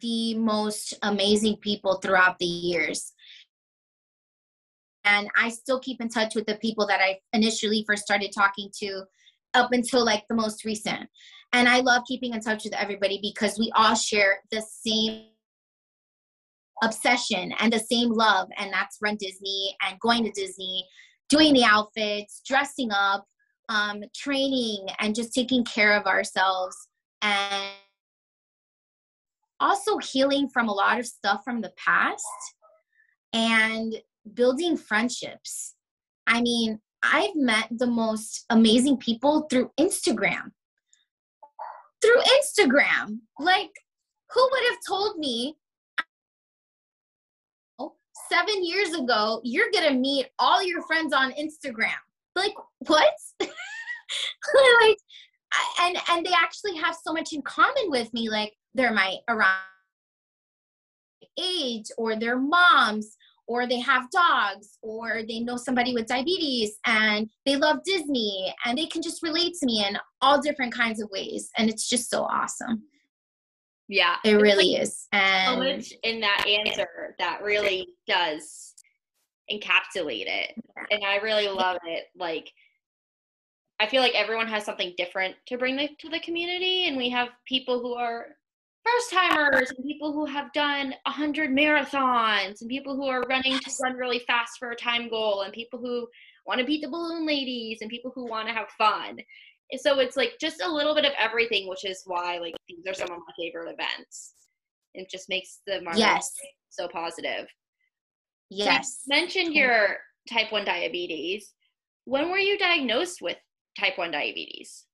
[0.00, 3.12] the most amazing people throughout the years.
[5.08, 8.70] And I still keep in touch with the people that I initially first started talking
[8.80, 9.04] to
[9.54, 11.08] up until like the most recent.
[11.54, 15.28] And I love keeping in touch with everybody because we all share the same
[16.82, 20.86] obsession and the same love and that's run Disney and going to Disney,
[21.30, 23.24] doing the outfits, dressing up,
[23.70, 26.76] um, training and just taking care of ourselves
[27.22, 27.70] and
[29.58, 32.24] also healing from a lot of stuff from the past
[33.32, 33.94] and
[34.34, 35.74] building friendships.
[36.26, 40.52] I mean, I've met the most amazing people through Instagram.
[42.02, 43.20] Through Instagram.
[43.38, 43.70] Like,
[44.30, 45.56] who would have told me
[48.28, 51.92] seven years ago, you're going to meet all your friends on Instagram?
[52.36, 52.54] Like,
[52.86, 53.14] what?
[53.40, 54.98] like,
[55.80, 59.56] and and they actually have so much in common with me like they're my around
[61.40, 63.16] age or their moms
[63.48, 68.78] or they have dogs or they know somebody with diabetes and they love Disney and
[68.78, 72.10] they can just relate to me in all different kinds of ways and it's just
[72.10, 72.82] so awesome.
[73.88, 74.16] Yeah.
[74.22, 75.06] It really is.
[75.12, 76.86] And so much in that answer
[77.18, 78.74] that really does
[79.50, 80.52] encapsulate it.
[80.90, 82.04] And I really love it.
[82.14, 82.52] Like
[83.80, 87.08] I feel like everyone has something different to bring the, to the community and we
[87.08, 88.26] have people who are
[88.94, 93.70] first timers and people who have done 100 marathons and people who are running to
[93.82, 96.06] run really fast for a time goal and people who
[96.46, 99.18] want to beat the balloon ladies and people who want to have fun.
[99.78, 102.94] So it's like just a little bit of everything which is why like these are
[102.94, 104.34] some of my favorite events.
[104.94, 106.32] It just makes the market yes.
[106.70, 107.46] so positive.
[108.50, 109.98] Yes so you mentioned your
[110.30, 111.52] type 1 diabetes.
[112.04, 113.36] When were you diagnosed with
[113.78, 114.84] type 1 diabetes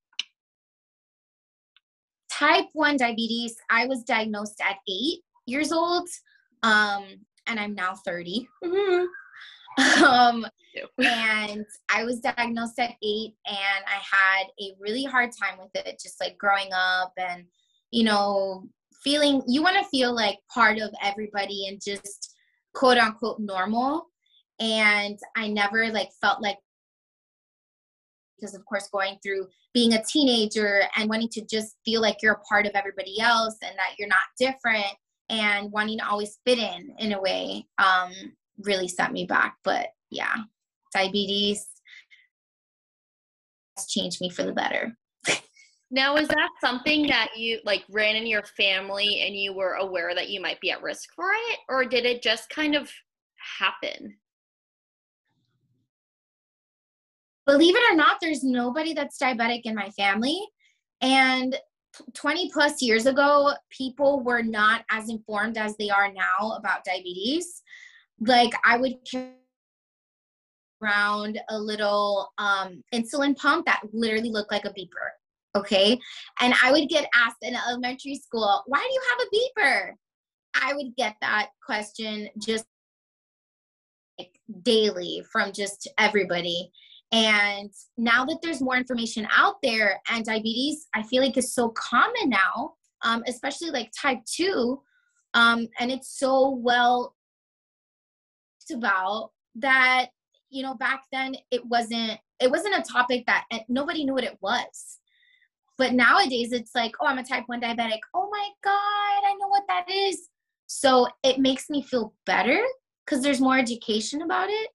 [2.38, 6.08] type 1 diabetes i was diagnosed at eight years old
[6.62, 7.04] um,
[7.46, 8.48] and i'm now 30
[10.04, 10.46] um,
[10.98, 16.00] and i was diagnosed at eight and i had a really hard time with it
[16.02, 17.44] just like growing up and
[17.90, 18.68] you know
[19.04, 22.34] feeling you want to feel like part of everybody and just
[22.74, 24.06] quote unquote normal.
[24.58, 26.58] And i never like felt like
[28.38, 32.34] because of course going through being a teenager and wanting to just feel like you're
[32.34, 34.94] a part of everybody else and that you're not different
[35.30, 38.12] and wanting to always fit in in a way um,
[38.58, 39.56] really set me back.
[39.64, 40.36] But yeah
[40.94, 41.66] diabetes
[43.76, 44.96] has changed me for the better.
[45.90, 50.12] Now is that something that you like ran in your family and you were aware
[50.12, 51.58] that you might be at risk for it?
[51.68, 52.90] Or did it just kind of
[53.60, 54.16] happen
[57.46, 60.40] believe it or not, there's nobody that's diabetic in my family.
[61.00, 61.56] And
[62.14, 67.62] 20 plus years ago, people were not as informed as they are now about diabetes.
[68.20, 69.32] Like, I would carry
[70.82, 75.10] around a little um, insulin pump that literally looked like a beeper.
[75.56, 75.98] Okay.
[76.40, 79.92] And I would get asked in elementary school, why do you have a beeper?
[80.60, 82.64] I would get that question just
[84.18, 86.70] like daily from just everybody.
[87.14, 91.68] And now that there's more information out there, and diabetes, I feel like is so
[91.68, 94.82] common now, um, especially like type two,
[95.32, 97.14] um, and it's so well
[98.72, 100.06] about that.
[100.50, 104.38] You know, back then it wasn't it wasn't a topic that nobody knew what it
[104.40, 104.98] was.
[105.78, 108.00] But nowadays it's like, oh, I'm a type one diabetic.
[108.12, 108.72] Oh my god,
[109.24, 110.30] I know what that is.
[110.66, 112.60] So it makes me feel better
[113.04, 114.70] because there's more education about it.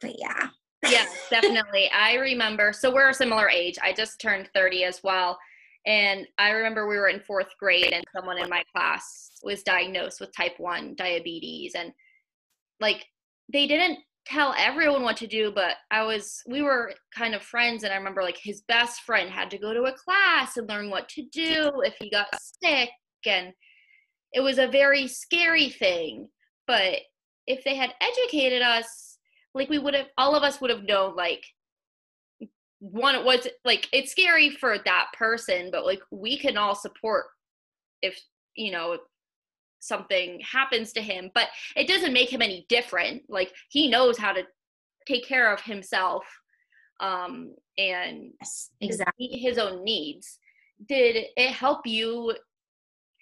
[0.00, 0.48] But yeah
[0.84, 1.90] yes, definitely.
[1.90, 3.78] I remember, so we're a similar age.
[3.82, 5.38] I just turned 30 as well.
[5.86, 10.20] And I remember we were in fourth grade and someone in my class was diagnosed
[10.20, 11.74] with type 1 diabetes.
[11.74, 11.92] And
[12.80, 13.06] like,
[13.50, 17.84] they didn't tell everyone what to do, but I was, we were kind of friends.
[17.84, 20.90] And I remember like his best friend had to go to a class and learn
[20.90, 22.26] what to do if he got
[22.62, 22.90] sick.
[23.24, 23.52] And
[24.32, 26.28] it was a very scary thing.
[26.66, 26.98] But
[27.46, 29.17] if they had educated us,
[29.54, 31.44] like we would have all of us would have known like
[32.80, 37.26] one was like it's scary for that person but like we can all support
[38.02, 38.20] if
[38.54, 38.98] you know
[39.80, 43.22] something happens to him but it doesn't make him any different.
[43.28, 44.42] Like he knows how to
[45.06, 46.24] take care of himself
[47.00, 49.28] um and yes, exactly.
[49.28, 50.38] his own needs.
[50.88, 52.34] Did it help you?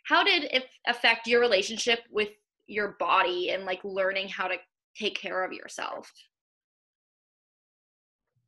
[0.05, 2.31] How did it affect your relationship with
[2.67, 4.57] your body and like learning how to
[4.99, 6.11] take care of yourself?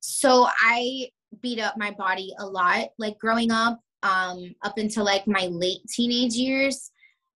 [0.01, 1.09] So I
[1.43, 5.81] beat up my body a lot, like growing up, um, up until like my late
[5.89, 6.91] teenage years.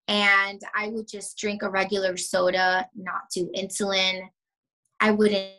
[0.08, 4.22] And I would just drink a regular soda, not do insulin.
[5.00, 5.52] I wouldn't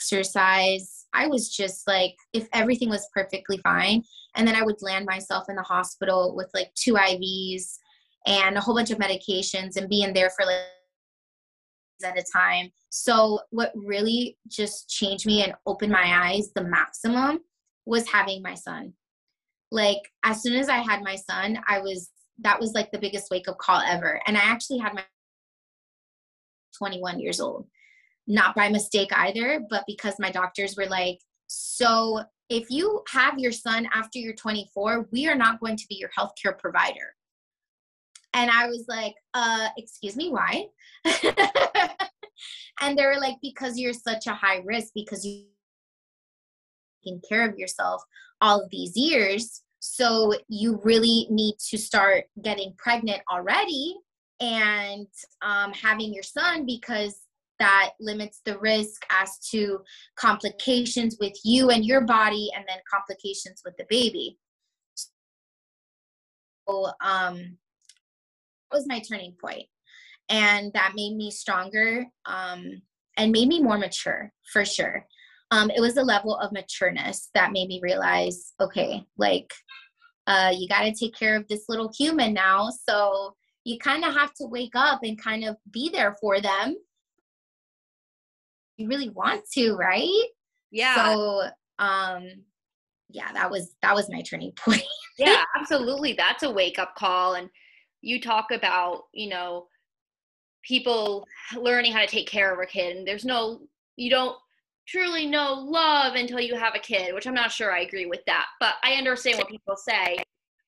[0.00, 1.06] exercise.
[1.14, 4.02] I was just like, if everything was perfectly fine.
[4.36, 7.78] And then I would land myself in the hospital with like two IVs
[8.26, 10.60] and a whole bunch of medications and be in there for like
[12.02, 12.70] at a time.
[12.90, 17.40] So, what really just changed me and opened my eyes the maximum
[17.86, 18.94] was having my son.
[19.70, 23.30] Like, as soon as I had my son, I was that was like the biggest
[23.30, 24.20] wake up call ever.
[24.26, 25.04] And I actually had my
[26.76, 27.66] 21 years old.
[28.26, 33.52] Not by mistake either, but because my doctors were like, so if you have your
[33.52, 37.14] son after you're 24, we are not going to be your healthcare provider.
[38.34, 40.66] And I was like, uh, excuse me, why?
[42.80, 45.46] and they were like, because you're such a high risk, because you
[47.04, 48.02] taking care of yourself
[48.40, 49.62] all of these years.
[49.80, 53.96] So you really need to start getting pregnant already
[54.40, 55.06] and
[55.42, 57.20] um, having your son because
[57.58, 59.80] that limits the risk as to
[60.16, 64.38] complications with you and your body and then complications with the baby.
[66.66, 67.58] So um,
[68.74, 69.64] was my turning point.
[70.28, 72.82] And that made me stronger um,
[73.16, 75.06] and made me more mature for sure.
[75.50, 79.52] Um, it was a level of matureness that made me realize okay like
[80.26, 82.70] uh, you got to take care of this little human now.
[82.88, 86.76] So you kind of have to wake up and kind of be there for them.
[88.76, 90.26] You really want to right?
[90.70, 91.14] Yeah.
[91.14, 91.42] So
[91.78, 92.28] um
[93.10, 94.82] yeah that was that was my turning point.
[95.18, 96.14] Yeah absolutely.
[96.14, 97.34] That's a wake up call.
[97.34, 97.48] And
[98.04, 99.66] you talk about you know
[100.62, 101.26] people
[101.56, 103.60] learning how to take care of a kid and there's no
[103.96, 104.36] you don't
[104.86, 108.20] truly know love until you have a kid which i'm not sure i agree with
[108.26, 110.16] that but i understand what people say.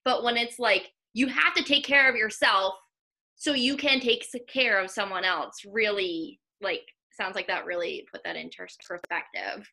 [0.05, 2.75] But when it's like you have to take care of yourself
[3.35, 6.83] so you can take care of someone else really like
[7.13, 9.69] sounds like that really put that into perspective.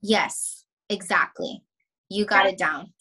[0.00, 1.62] Yes exactly.
[2.08, 2.92] You got it down.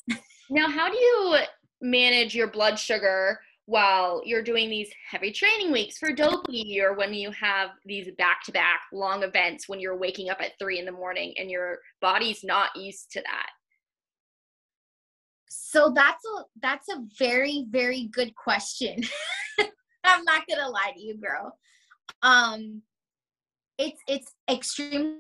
[0.50, 1.38] Now how do you
[1.84, 7.14] manage your blood sugar while you're doing these heavy training weeks for dopey or when
[7.14, 11.34] you have these back-to-back long events when you're waking up at three in the morning
[11.38, 13.50] and your body's not used to that?
[15.50, 19.02] So that's a that's a very very good question.
[20.04, 21.58] I'm not gonna lie to you girl.
[22.22, 22.82] Um
[23.78, 25.18] it's it's extremely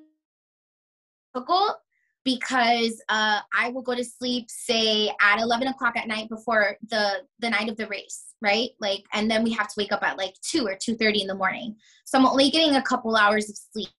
[1.33, 1.77] difficult
[2.25, 7.21] because uh, I will go to sleep, say at 11 o'clock at night before the
[7.39, 8.69] the night of the race, right?
[8.79, 11.35] Like, and then we have to wake up at like two or 2:30 in the
[11.35, 11.75] morning.
[12.05, 13.89] So I'm only getting a couple hours of sleep.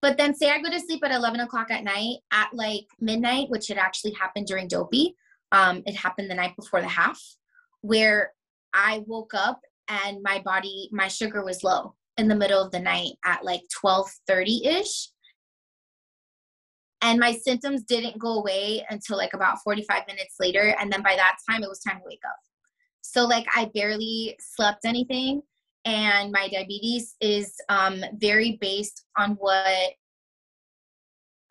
[0.00, 3.50] But then, say I go to sleep at 11 o'clock at night, at like midnight,
[3.50, 5.14] which had actually happened during Dopey.
[5.52, 7.20] Um, it happened the night before the half,
[7.80, 8.32] where
[8.72, 12.80] I woke up and my body, my sugar was low in the middle of the
[12.80, 15.08] night at like 12:30 ish
[17.02, 20.74] and my symptoms didn't go away until like about 45 minutes later.
[20.80, 22.36] And then by that time it was time to wake up.
[23.02, 25.42] So like i barely slept anything.
[25.84, 29.92] And my diabetes is um, very based on what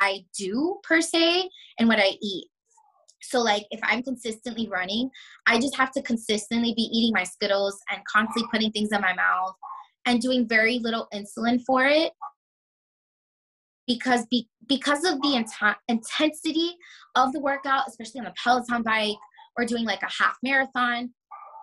[0.02, 2.48] i do per se and what i eat.
[3.22, 5.10] So like if i'm consistently running
[5.48, 9.14] i just have to consistently be eating my skittles and constantly putting things in my
[9.14, 9.56] mouth
[10.06, 12.12] and doing very little insulin for it
[13.88, 16.76] because be, because of the int- intensity
[17.16, 19.18] of the workout, especially on the Peloton bike
[19.58, 21.12] or doing like a half marathon,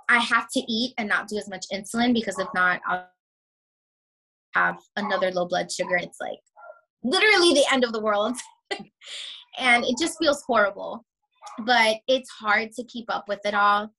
[0.08, 3.08] I have to eat and not do as much insulin because if not, I'll
[4.54, 5.96] have another low blood sugar.
[5.96, 6.38] It's like
[7.02, 8.36] literally the end of the world.
[9.58, 11.04] and it just feels horrible.
[11.64, 13.92] But it's hard to keep up with it all.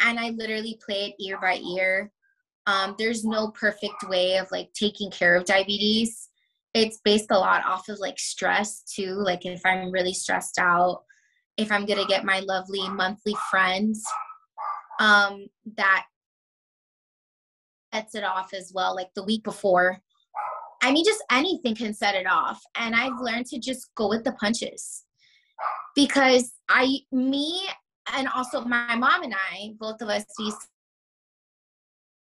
[0.00, 2.10] And I literally play it ear by ear.
[2.66, 6.27] Um, there's no perfect way of like taking care of diabetes
[6.78, 9.14] it's based a lot off of like stress too.
[9.14, 11.02] Like if I'm really stressed out,
[11.56, 14.04] if I'm gonna get my lovely monthly friends,
[15.00, 16.06] um, that
[17.92, 18.94] sets it off as well.
[18.94, 20.00] Like the week before,
[20.82, 22.60] I mean, just anything can set it off.
[22.76, 25.04] And I've learned to just go with the punches
[25.94, 27.62] because I, me,
[28.14, 30.52] and also my mom and I, both of us, we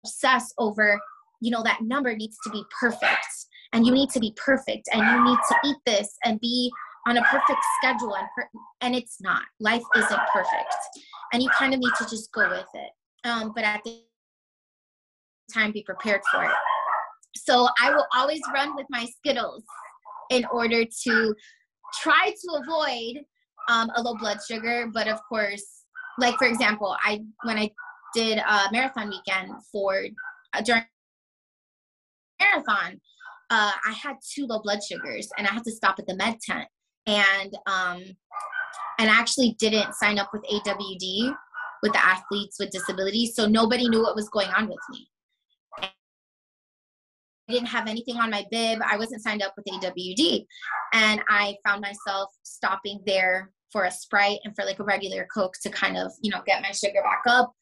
[0.05, 1.01] obsess over,
[1.41, 5.01] you know, that number needs to be perfect and you need to be perfect and
[5.01, 6.71] you need to eat this and be
[7.07, 8.49] on a perfect schedule and per-
[8.81, 9.43] and it's not.
[9.61, 10.75] Life isn't perfect
[11.33, 12.91] and you kind of need to just go with it.
[13.25, 14.03] Um, but at the
[15.53, 16.51] time be prepared for it.
[17.37, 19.65] So i will always run with my skittles
[20.31, 21.35] in order to
[22.01, 23.25] try to avoid
[23.69, 25.85] um, a low blood sugar but of course
[26.19, 27.71] like for example i when i
[28.15, 30.05] did a marathon weekend for
[30.55, 30.83] uh, during
[32.41, 33.01] marathon
[33.53, 36.41] uh, I had two low blood sugars and I had to stop at the med
[36.41, 36.67] tent.
[37.07, 38.03] And um,
[38.99, 41.35] and I actually didn't sign up with AWD
[41.83, 45.09] with the athletes with disabilities, so nobody knew what was going on with me.
[45.81, 45.91] I
[47.49, 48.79] didn't have anything on my bib.
[48.87, 50.47] I wasn't signed up with AWD,
[50.95, 55.55] and I found myself stopping there for a sprite and for like a regular coke
[55.63, 57.53] to kind of you know get my sugar back up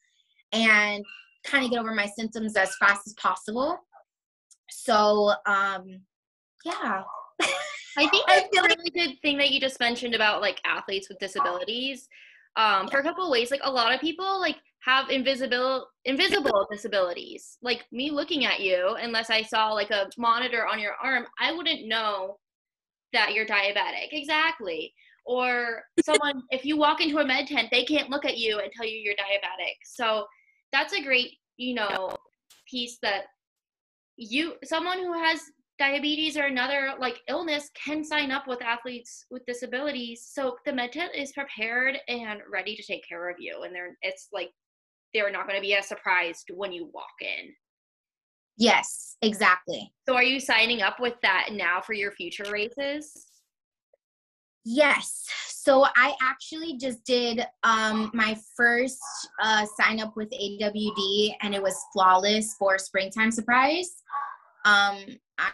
[0.53, 1.03] and
[1.47, 3.79] kind of get over my symptoms as fast as possible
[4.71, 6.01] so um
[6.65, 7.03] yeah.
[7.97, 11.19] I think that's a really good thing that you just mentioned about like athletes with
[11.19, 12.09] disabilities.
[12.57, 16.67] Um for a couple of ways like a lot of people like have invisible invisible
[16.71, 17.59] disabilities.
[17.63, 21.53] Like me looking at you unless i saw like a monitor on your arm i
[21.53, 22.39] wouldn't know
[23.13, 24.09] that you're diabetic.
[24.13, 24.95] Exactly.
[25.27, 28.71] Or someone if you walk into a med tent they can't look at you and
[28.73, 29.75] tell you you're diabetic.
[29.85, 30.27] So
[30.73, 32.17] that's a great you know
[32.69, 33.25] piece that
[34.21, 35.41] you someone who has
[35.79, 40.29] diabetes or another like illness can sign up with athletes with disabilities.
[40.31, 44.29] So the med is prepared and ready to take care of you and they're it's
[44.31, 44.51] like
[45.15, 47.53] they're not going to be as surprised when you walk in.
[48.59, 49.91] Yes exactly.
[50.07, 53.30] So are you signing up with that now for your future races
[54.65, 55.25] Yes.
[55.49, 58.99] So I actually just did um, my first
[59.43, 64.03] uh, sign up with AWD and it was flawless for springtime surprise.
[64.65, 64.97] Um,
[65.39, 65.51] I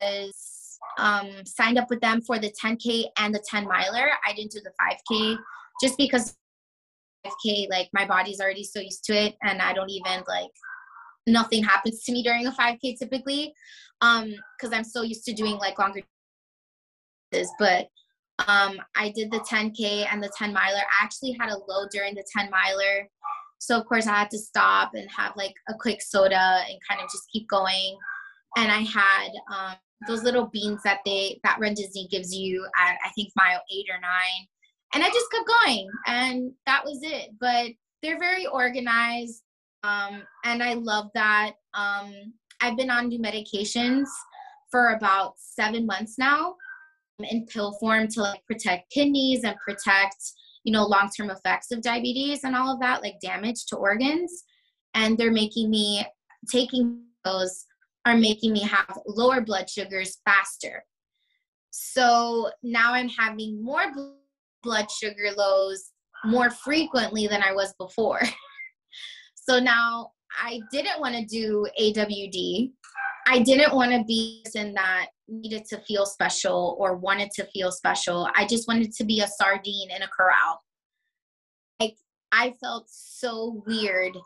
[0.00, 4.10] was um, signed up with them for the 10K and the 10 miler.
[4.26, 5.36] I didn't do the 5K
[5.82, 6.36] just because
[7.26, 10.50] 5K, like my body's already so used to it and I don't even like,
[11.26, 13.52] nothing happens to me during a 5K typically
[14.00, 16.00] um because i'm so used to doing like longer
[17.58, 17.88] but
[18.46, 20.78] um, I did the 10K and the 10 miler.
[20.78, 23.08] I actually had a low during the 10 miler.
[23.58, 27.00] So, of course, I had to stop and have like a quick soda and kind
[27.02, 27.96] of just keep going.
[28.56, 29.76] And I had um,
[30.06, 33.86] those little beans that they that Run Disney gives you at I think mile eight
[33.90, 34.46] or nine.
[34.94, 37.30] And I just kept going, and that was it.
[37.38, 37.72] But
[38.02, 39.42] they're very organized,
[39.82, 41.54] um, and I love that.
[41.74, 44.06] Um, I've been on new medications
[44.70, 46.54] for about seven months now,
[47.20, 50.16] in pill form to like protect kidneys and protect
[50.64, 54.44] you know long-term effects of diabetes and all of that like damage to organs.
[54.94, 56.06] And they're making me
[56.50, 57.64] taking those
[58.06, 60.84] are making me have lower blood sugars faster.
[61.70, 63.84] So now i'm having more
[64.62, 65.90] blood sugar lows
[66.24, 68.22] more frequently than i was before.
[69.34, 70.10] So now
[70.42, 72.70] i didn't want to do awd
[73.26, 77.70] I didn't want to be in that needed to feel special or wanted to feel
[77.70, 78.28] special.
[78.34, 80.62] I just wanted to be a sardine in a corral.
[81.78, 81.96] Like
[82.32, 84.16] I felt so weird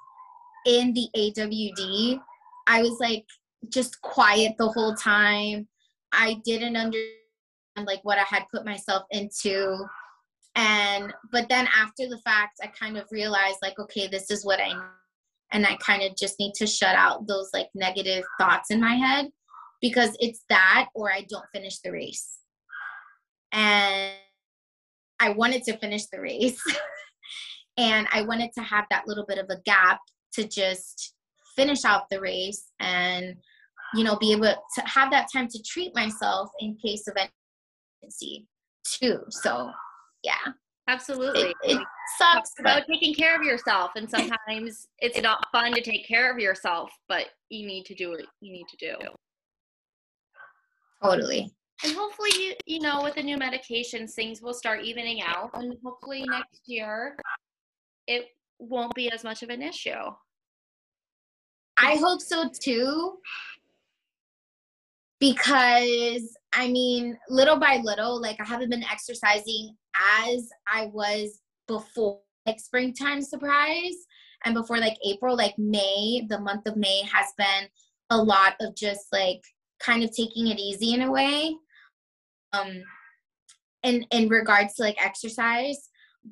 [0.66, 2.20] in the AWD.
[2.68, 3.24] I was like
[3.68, 5.66] just quiet the whole time.
[6.12, 7.08] I didn't understand
[7.84, 9.84] like what I had put myself into.
[10.54, 14.60] And but then after the fact I kind of realized like okay, this is what
[14.60, 14.80] I
[15.52, 18.94] and I kind of just need to shut out those like negative thoughts in my
[18.94, 19.28] head
[19.80, 22.38] because it's that or I don't finish the race.
[23.52, 24.12] And
[25.20, 26.60] I wanted to finish the race.
[27.76, 30.00] and I wanted to have that little bit of a gap
[30.34, 31.14] to just
[31.56, 33.36] finish out the race and
[33.94, 38.46] you know be able to have that time to treat myself in case of emergency
[38.84, 39.20] too.
[39.30, 39.70] So,
[40.22, 40.52] yeah.
[40.88, 41.54] Absolutely.
[41.62, 41.86] It, it
[42.18, 46.38] sucks about taking care of yourself, and sometimes it's not fun to take care of
[46.38, 48.94] yourself, but you need to do what you need to do.
[51.02, 51.52] Totally.
[51.84, 55.76] And hopefully, you you know, with the new medications, things will start evening out, and
[55.84, 57.16] hopefully next year
[58.06, 58.26] it
[58.58, 59.90] won't be as much of an issue.
[61.78, 63.18] I hope so too
[65.22, 69.76] because I mean, little by little, like I haven't been exercising
[70.26, 73.94] as I was before like springtime surprise
[74.44, 77.68] and before like April, like May, the month of May has been
[78.10, 79.40] a lot of just like
[79.80, 81.54] kind of taking it easy in a way.
[82.52, 82.82] Um
[83.82, 85.88] in in regards to like exercise,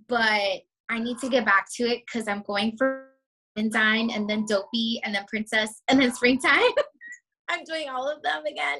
[0.09, 3.07] but I need to get back to it because I'm going for
[3.57, 6.73] Dine and then Dopey and then Princess and then Springtime.
[7.49, 8.79] I'm doing all of them again.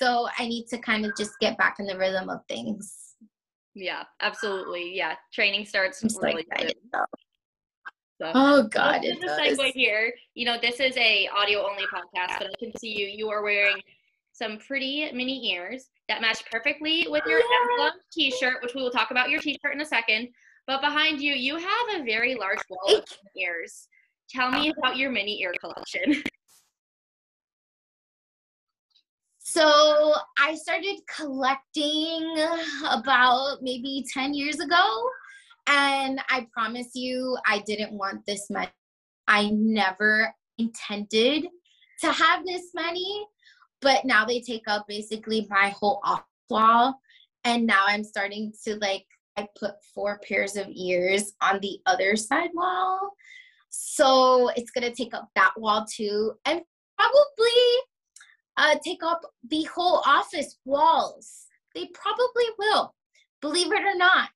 [0.00, 3.09] So I need to kind of just get back in the rhythm of things.
[3.74, 4.96] Yeah, absolutely.
[4.96, 6.76] Yeah, training starts I'm really excited,
[8.20, 8.32] so.
[8.34, 9.02] Oh God!
[9.02, 10.12] This is a segue here.
[10.34, 13.06] You know, this is a audio only podcast, but I can see you.
[13.06, 13.76] You are wearing
[14.32, 17.38] some pretty mini ears that match perfectly with your
[17.78, 17.90] yeah.
[18.12, 20.28] t-shirt, which we will talk about your t-shirt in a second.
[20.66, 23.04] But behind you, you have a very large wall of
[23.36, 23.88] ears.
[24.28, 26.22] Tell me about your mini ear collection.
[29.52, 32.36] So I started collecting
[32.88, 35.08] about maybe 10 years ago.
[35.66, 38.70] And I promise you, I didn't want this money.
[39.26, 41.48] I never intended
[42.00, 43.26] to have this money,
[43.80, 47.00] but now they take up basically my whole off wall.
[47.42, 52.14] And now I'm starting to like, I put four pairs of ears on the other
[52.14, 53.10] side wall.
[53.70, 56.34] So it's going to take up that wall too.
[56.44, 56.62] And
[56.96, 57.89] probably
[58.56, 61.46] uh, take up the whole office walls.
[61.74, 62.94] They probably will,
[63.40, 64.30] believe it or not.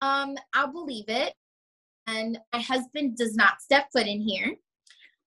[0.00, 1.34] Um, I'll believe it.
[2.06, 4.56] And my husband does not step foot in here.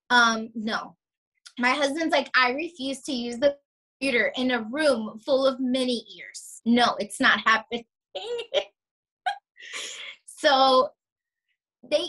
[0.09, 0.95] Um, no.
[1.57, 3.55] My husband's like, I refuse to use the
[3.99, 6.61] computer in a room full of mini ears.
[6.65, 7.85] no, it's not happening.
[10.25, 10.89] so
[11.89, 12.05] they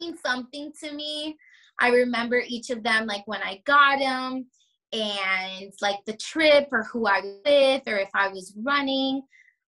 [0.00, 1.36] mean something to me.
[1.80, 4.46] I remember each of them, like when I got them
[4.92, 9.22] and like the trip or who I was with or if I was running.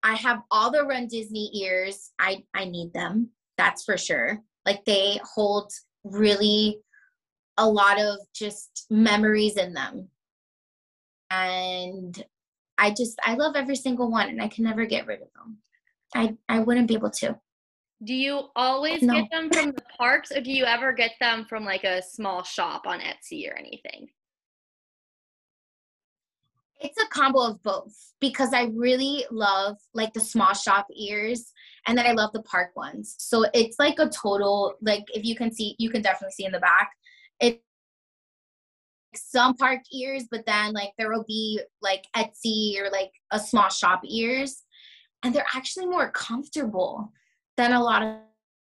[0.03, 2.11] I have all the Run Disney ears.
[2.19, 4.41] I, I need them, that's for sure.
[4.65, 5.73] Like they hold
[6.05, 6.79] really
[7.59, 10.09] a lot of just memories in them.
[11.31, 12.25] And
[12.79, 15.59] I just I love every single one and I can never get rid of them.
[16.15, 17.39] I I wouldn't be able to.
[18.03, 19.13] Do you always no.
[19.13, 22.43] get them from the parks or do you ever get them from like a small
[22.43, 24.09] shop on Etsy or anything?
[26.81, 31.53] It's a combo of both because I really love like the small shop ears
[31.87, 33.17] and then I love the park ones.
[33.19, 36.53] So it's like a total like if you can see you can definitely see in
[36.53, 36.91] the back.
[37.41, 37.63] It
[39.15, 43.69] some park ears, but then like there will be like Etsy or like a small
[43.69, 44.63] shop ears,
[45.23, 47.13] and they're actually more comfortable
[47.57, 48.17] than a lot of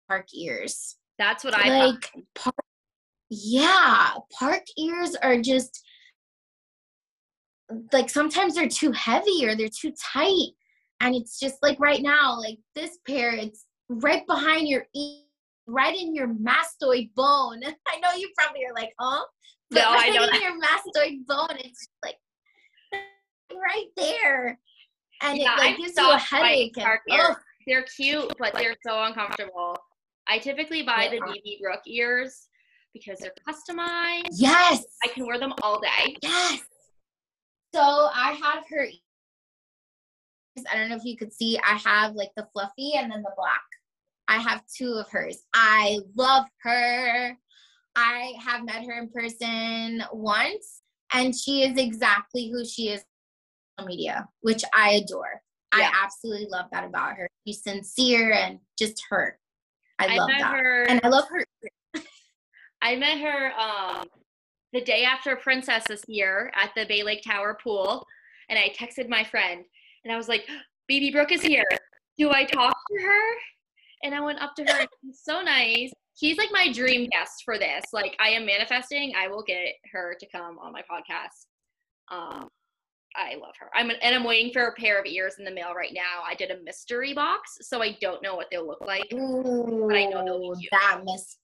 [0.07, 0.95] park ears.
[1.17, 2.11] That's what I like.
[2.35, 2.55] Park,
[3.29, 5.83] yeah, park ears are just
[7.91, 10.51] like sometimes they're too heavy or they're too tight,
[11.01, 15.21] and it's just like right now, like this pair, it's right behind your ear
[15.67, 17.61] right in your mastoid bone.
[17.87, 19.23] I know you probably are like, huh?
[19.69, 20.41] But no, right I know in that.
[20.41, 22.15] your mastoid bone, it's like
[23.53, 24.59] right there.
[25.21, 26.77] And yeah, it like, gives you a headache.
[26.77, 27.35] And, oh.
[27.65, 29.75] They're cute, but they're so uncomfortable.
[30.25, 31.19] I typically buy yeah.
[31.19, 32.47] the bb Brook ears
[32.93, 34.27] because they're customized.
[34.31, 34.85] Yes.
[35.03, 36.15] I can wear them all day.
[36.21, 36.61] Yes.
[37.73, 38.87] So I have her
[40.71, 43.33] I don't know if you could see, I have like the fluffy and then the
[43.37, 43.61] black.
[44.27, 45.43] I have two of hers.
[45.53, 47.37] I love her.
[47.95, 50.81] I have met her in person once,
[51.13, 53.03] and she is exactly who she is
[53.77, 55.41] on media, which I adore.
[55.75, 55.89] Yeah.
[55.93, 57.27] I absolutely love that about her.
[57.45, 59.39] She's sincere and just her.
[59.99, 60.51] I, I love that.
[60.51, 61.45] Her, and I love her.
[62.81, 64.05] I met her um,
[64.77, 68.05] the day after Princess this year at the Bay Lake Tower pool,
[68.49, 69.65] and I texted my friend,
[70.03, 70.47] and I was like,
[70.87, 71.67] "Beebe Brook is here.
[72.17, 73.35] Do I talk to her?"
[74.03, 75.91] And I went up to her she's so nice.
[76.15, 77.85] She's like my dream guest for this.
[77.91, 79.13] Like I am manifesting.
[79.17, 81.47] I will get her to come on my podcast.
[82.09, 82.47] Um,
[83.15, 83.69] I love her.
[83.73, 86.21] I'm and I'm waiting for a pair of ears in the mail right now.
[86.23, 89.11] I did a mystery box, so I don't know what they'll look like.
[89.11, 90.71] Ooh, but I know they'll be cute.
[90.71, 91.37] That miss.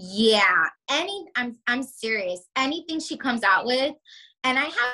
[0.00, 0.64] Yeah.
[0.88, 1.26] Any.
[1.34, 1.56] I'm.
[1.66, 2.46] I'm serious.
[2.56, 3.94] Anything she comes out with,
[4.44, 4.92] and I have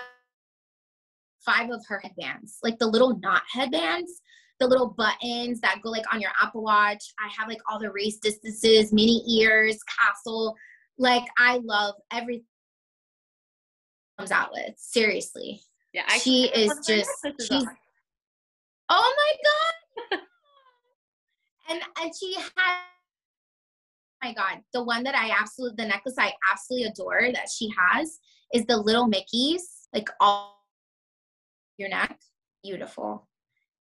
[1.45, 4.23] five of her headbands, like the little knot headbands
[4.61, 7.13] the little buttons that go like on your Apple Watch.
[7.19, 10.55] I have like all the race distances, mini ears, castle.
[10.99, 12.47] Like I love everything
[14.19, 14.75] comes out with.
[14.77, 15.61] Seriously.
[15.93, 17.65] Yeah, I, she is just she's.
[18.89, 19.33] Oh my
[20.11, 20.21] god!
[21.71, 22.94] and and she has.
[24.25, 27.69] Oh my god, the one that I absolutely the necklace I absolutely adore that she
[27.79, 28.19] has
[28.55, 29.61] is the little Mickeys,
[29.93, 30.65] like all
[31.77, 32.19] your neck.
[32.63, 33.29] Beautiful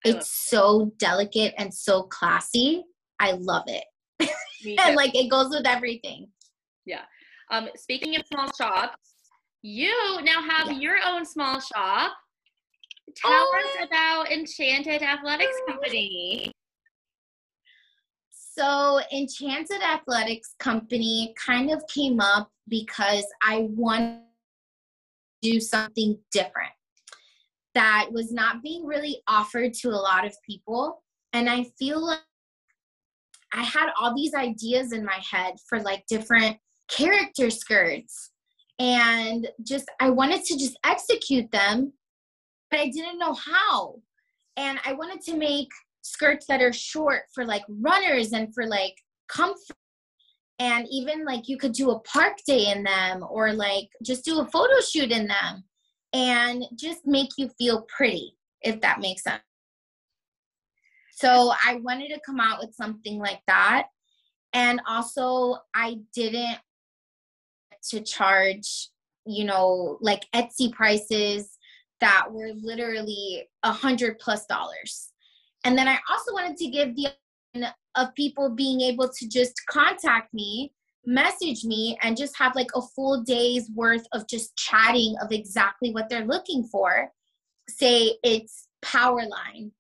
[0.05, 2.85] it's so delicate and so classy.
[3.21, 3.85] I love it.
[4.79, 6.29] and like it goes with everything.
[6.85, 7.03] Yeah.
[7.51, 8.97] Um, speaking of small shops,
[9.63, 10.79] you now have yeah.
[10.79, 12.13] your own small shop.
[13.17, 16.53] Tell oh, us about Enchanted Athletics Company.
[18.55, 24.21] So, Enchanted Athletics Company kind of came up because I wanted
[25.43, 26.73] to do something different
[27.75, 31.03] that was not being really offered to a lot of people.
[31.33, 32.19] And I feel like
[33.55, 38.33] I had all these ideas in my head for like different character skirts.
[38.79, 41.95] And just, I wanted to just execute them,
[42.71, 43.95] but I didn't know how.
[44.59, 45.71] And I wanted to make
[46.03, 48.95] skirts that are short for like runners and for like
[49.29, 49.77] comfort
[50.59, 54.41] and even like you could do a park day in them or like just do
[54.41, 55.65] a photo shoot in them
[56.13, 59.43] and just make you feel pretty, if that makes sense.
[61.15, 63.89] So I wanted to come out with something like that.
[64.53, 66.59] And also, I didn't
[67.91, 68.89] to charge,
[69.27, 71.59] you know, like Etsy prices
[72.01, 75.12] that were literally a hundred plus dollars.
[75.65, 77.09] And then I also wanted to give the
[77.97, 80.73] of people being able to just contact me
[81.05, 85.93] message me and just have like a full day's worth of just chatting of exactly
[85.93, 87.11] what they're looking for.
[87.69, 89.73] Say it's Powerline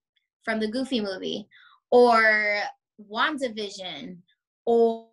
[0.45, 1.47] from the Goofy movie,
[1.91, 2.61] or
[3.11, 4.17] WandaVision,
[4.67, 5.07] or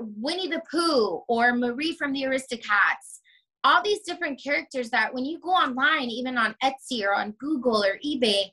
[0.00, 3.20] Winnie the Pooh, or Marie from the Aristocats.
[3.64, 7.84] All these different characters that when you go online, even on Etsy or on Google
[7.84, 8.50] or eBay,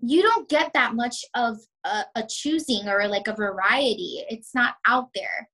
[0.00, 4.24] you don't get that much of a, a choosing or like a variety.
[4.28, 5.48] It's not out there.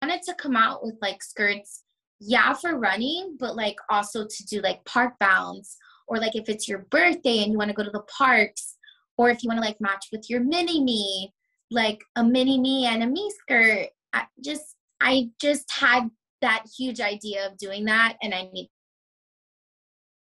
[0.00, 1.84] I wanted to come out with like skirts,
[2.20, 6.68] yeah, for running, but like also to do like park bounds or like if it's
[6.68, 8.76] your birthday and you want to go to the parks
[9.18, 11.32] or if you want to like match with your mini me,
[11.70, 13.88] like a mini me and a me skirt.
[14.12, 16.08] I just I just had
[16.40, 18.70] that huge idea of doing that and I need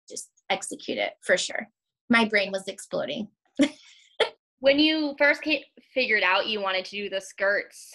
[0.10, 1.68] just execute it for sure.
[2.10, 3.28] My brain was exploding.
[4.60, 5.62] when you first came,
[5.94, 7.94] figured out you wanted to do the skirts,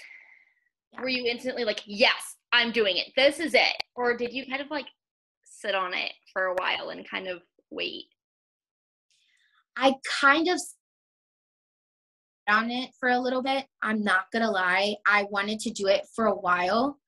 [0.93, 1.01] yeah.
[1.01, 3.13] were you instantly like, yes, I'm doing it.
[3.17, 3.83] This is it.
[3.95, 4.87] Or did you kind of like
[5.45, 8.05] sit on it for a while and kind of wait?
[9.77, 10.61] I kind of
[12.49, 13.67] on it for a little bit.
[13.83, 14.97] I'm not gonna lie.
[15.07, 16.99] I wanted to do it for a while.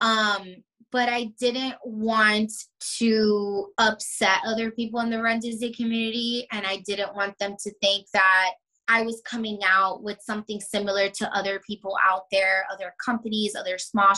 [0.00, 0.56] Um,
[0.90, 2.52] but I didn't want
[2.98, 6.46] to upset other people in the Run Disney community.
[6.52, 8.52] And I didn't want them to think that
[8.88, 13.78] I was coming out with something similar to other people out there, other companies, other
[13.78, 14.14] small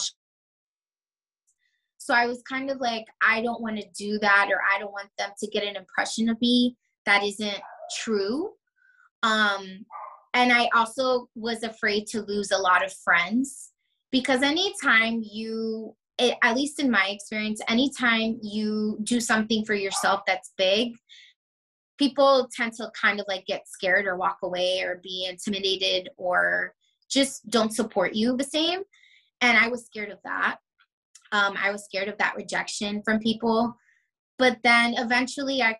[2.07, 4.93] so I was kind of like, I don't want to do that, or I don't
[4.93, 7.59] want them to get an impression of me that isn't
[7.99, 8.51] true.
[9.23, 9.85] Um,
[10.33, 13.71] and I also was afraid to lose a lot of friends
[14.09, 20.21] because anytime you, it, at least in my experience, anytime you do something for yourself
[20.25, 20.93] that's big,
[21.97, 26.73] people tend to kind of like get scared or walk away or be intimidated or
[27.09, 28.81] just don't support you the same.
[29.41, 30.57] And I was scared of that.
[31.31, 33.75] Um, I was scared of that rejection from people.
[34.39, 35.77] But then eventually I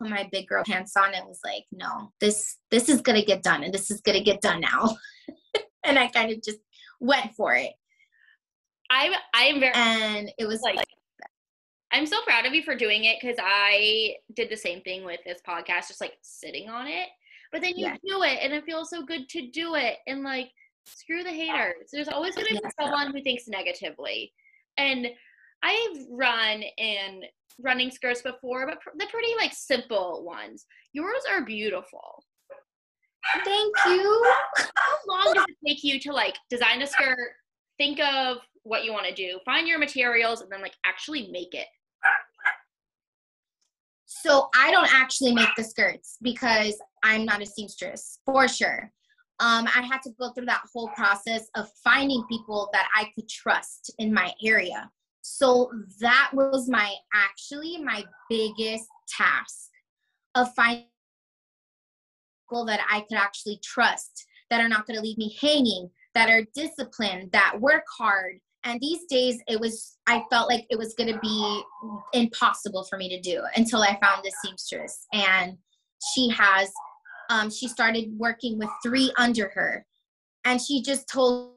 [0.00, 3.42] put my big girl pants on and was like, no, this this is gonna get
[3.42, 4.96] done and this is gonna get done now.
[5.84, 6.58] and I kind of just
[7.00, 7.72] went for it.
[8.90, 10.86] I'm I'm very and it was like, like
[11.92, 15.20] I'm so proud of you for doing it because I did the same thing with
[15.24, 17.08] this podcast, just like sitting on it.
[17.52, 17.96] But then you yeah.
[18.04, 19.98] do it and it feels so good to do it.
[20.06, 20.50] And like
[20.86, 21.90] screw the haters.
[21.92, 24.32] There's always gonna be someone who thinks negatively.
[24.76, 25.08] And
[25.62, 27.22] I've run in
[27.60, 30.66] running skirts before, but pr- the pretty like simple ones.
[30.92, 32.22] Yours are beautiful.
[33.44, 34.32] Thank you.
[34.56, 37.32] How long does it take you to like design a skirt,
[37.78, 41.54] think of what you want to do, find your materials, and then like actually make
[41.54, 41.66] it?
[44.04, 48.90] So I don't actually make the skirts because I'm not a seamstress for sure.
[49.38, 53.28] Um, I had to go through that whole process of finding people that I could
[53.28, 54.90] trust in my area.
[55.22, 59.68] So that was my actually my biggest task
[60.34, 60.86] of finding
[62.48, 66.30] people that I could actually trust, that are not going to leave me hanging, that
[66.30, 68.38] are disciplined, that work hard.
[68.66, 71.62] And these days, it was, I felt like it was going to be
[72.14, 75.06] impossible for me to do until I found this seamstress.
[75.12, 75.56] And
[76.12, 76.72] she has,
[77.30, 79.86] um, she started working with three under her.
[80.44, 81.52] And she just told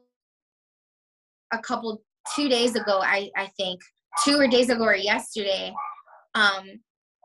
[1.52, 2.00] a couple
[2.36, 3.80] two days ago, I, I think,
[4.24, 5.74] two or days ago or yesterday,
[6.36, 6.80] um,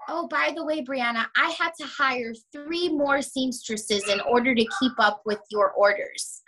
[0.09, 4.67] oh, by the way, Briana, I had to hire three more seamstresses in order to
[4.79, 6.41] keep up with your orders.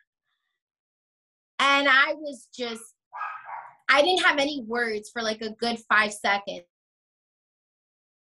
[1.60, 2.82] And I was just,
[3.90, 6.64] I didn't have any words for like a good five seconds.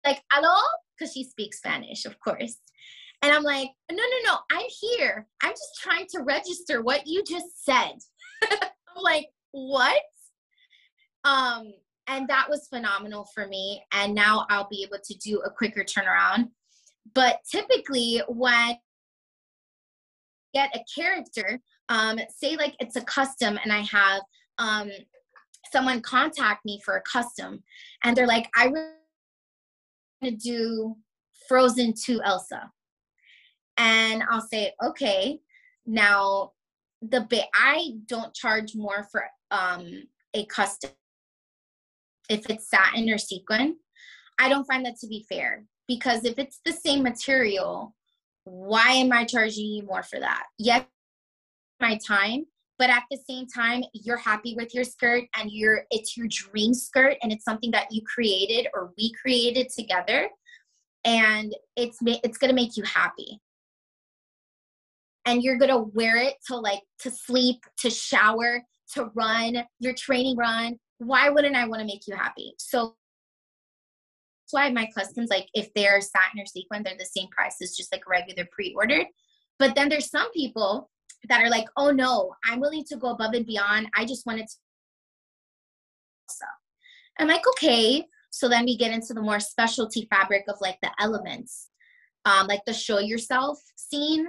[0.05, 0.55] Like, hello?
[0.97, 2.57] Because she speaks Spanish, of course.
[3.21, 5.27] And I'm like, no, no, no, I'm here.
[5.41, 7.93] I'm just trying to register what you just said.
[8.51, 10.01] I'm like, what?
[11.23, 11.73] Um,
[12.07, 13.83] and that was phenomenal for me.
[13.93, 16.49] And now I'll be able to do a quicker turnaround.
[17.13, 18.75] But typically, when
[20.53, 24.21] get a character, um, say like it's a custom, and I have
[24.57, 24.89] um,
[25.71, 27.63] someone contact me for a custom,
[28.03, 28.91] and they're like, I want
[30.23, 30.95] to do
[31.47, 32.71] Frozen 2 Elsa.
[33.77, 35.39] And I'll say, okay,
[35.85, 36.51] now
[37.01, 40.03] the ba- I don't charge more for um,
[40.33, 40.91] a custom
[42.29, 43.77] if it's satin or sequin.
[44.39, 47.95] I don't find that to be fair because if it's the same material,
[48.43, 50.43] why am I charging you more for that?
[50.57, 50.85] Yes,
[51.79, 52.45] my time,
[52.77, 56.73] but at the same time, you're happy with your skirt and you're it's your dream
[56.73, 60.29] skirt and it's something that you created or we created together,
[61.03, 63.39] and it's it's gonna make you happy
[65.25, 68.61] and you're gonna wear it to like to sleep, to shower,
[68.93, 70.77] to run your training run.
[70.99, 72.53] Why wouldn't I want to make you happy?
[72.57, 72.95] So
[74.43, 77.75] that's why my customs, like if they're satin or sequin, they're the same price as
[77.75, 79.07] just like regular pre-ordered.
[79.57, 80.89] But then there's some people
[81.29, 83.87] that are like, oh no, I'm willing to go above and beyond.
[83.95, 84.55] I just wanted to.
[87.19, 88.03] I'm like, okay.
[88.31, 91.69] So then we get into the more specialty fabric of like the elements.
[92.25, 94.27] um, like the show yourself scene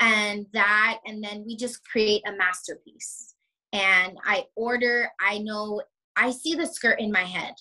[0.00, 3.34] and that and then we just create a masterpiece
[3.72, 5.82] and i order i know
[6.16, 7.54] i see the skirt in my head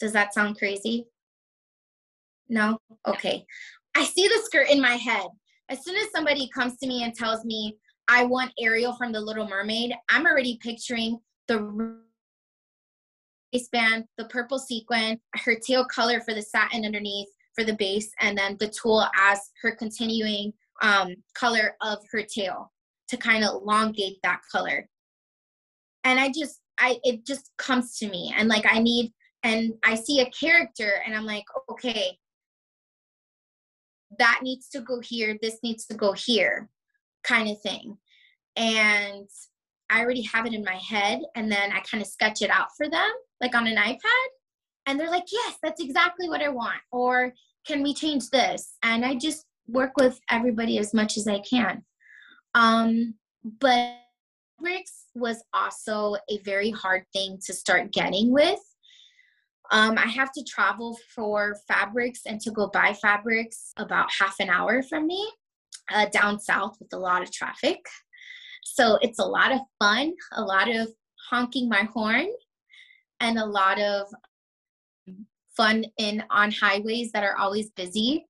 [0.00, 1.06] does that sound crazy
[2.48, 3.46] no okay
[3.94, 5.28] i see the skirt in my head
[5.68, 7.76] as soon as somebody comes to me and tells me
[8.08, 11.98] i want ariel from the little mermaid i'm already picturing the
[13.52, 18.38] waistband the purple sequin her teal color for the satin underneath for the base and
[18.38, 22.70] then the tulle as her continuing um, color of her tail
[23.08, 24.88] to kind of elongate that color.
[26.04, 29.12] And I just, I, it just comes to me and like I need,
[29.42, 32.16] and I see a character and I'm like, okay,
[34.18, 36.68] that needs to go here, this needs to go here,
[37.24, 37.96] kind of thing.
[38.56, 39.28] And
[39.90, 42.68] I already have it in my head and then I kind of sketch it out
[42.76, 43.10] for them,
[43.40, 44.28] like on an iPad.
[44.86, 46.80] And they're like, yes, that's exactly what I want.
[46.92, 47.32] Or
[47.66, 48.76] can we change this?
[48.82, 51.84] And I just work with everybody as much as I can.
[52.54, 53.14] Um,
[53.60, 53.96] but
[54.58, 58.60] bricks was also a very hard thing to start getting with.
[59.70, 64.48] Um, I have to travel for fabrics and to go buy fabrics about half an
[64.48, 65.30] hour from me
[65.92, 67.78] uh, down south with a lot of traffic.
[68.64, 70.88] So it's a lot of fun, a lot of
[71.30, 72.28] honking my horn,
[73.20, 74.06] and a lot of
[75.56, 78.24] fun in on highways that are always busy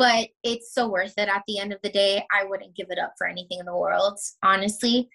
[0.00, 2.24] but it's so worth it at the end of the day.
[2.32, 5.10] I wouldn't give it up for anything in the world, honestly.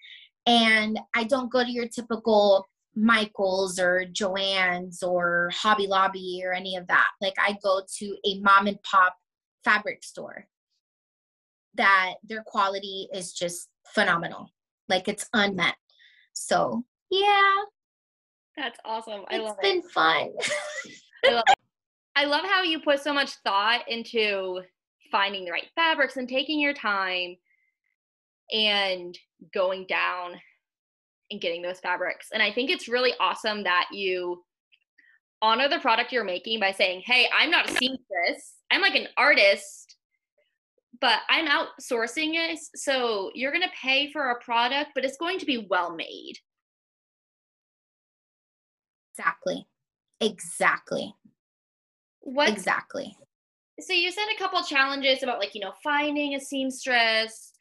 [0.46, 2.64] And I don't go to your typical
[2.96, 7.08] Michael's or Joann's or Hobby Lobby or any of that.
[7.20, 9.14] Like I go to a mom and pop
[9.64, 10.46] fabric store
[11.74, 14.50] that their quality is just phenomenal.
[14.88, 15.74] Like it's unmet.
[16.32, 17.54] So yeah.
[18.56, 19.22] That's awesome.
[19.28, 19.90] I it's love been it.
[19.92, 20.30] fun.
[21.26, 21.56] I love it.
[22.16, 24.62] I love how you put so much thought into
[25.12, 27.36] finding the right fabrics and taking your time
[28.50, 29.16] and
[29.52, 30.40] going down
[31.30, 32.28] and getting those fabrics.
[32.32, 34.44] And I think it's really awesome that you
[35.42, 38.54] honor the product you're making by saying, hey, I'm not a seamstress.
[38.70, 39.96] I'm like an artist,
[41.00, 42.58] but I'm outsourcing it.
[42.74, 46.34] So you're going to pay for a product, but it's going to be well made.
[49.12, 49.66] Exactly.
[50.20, 51.14] Exactly.
[52.20, 53.16] What exactly?
[53.80, 57.52] so you said a couple challenges about like you know finding a seamstress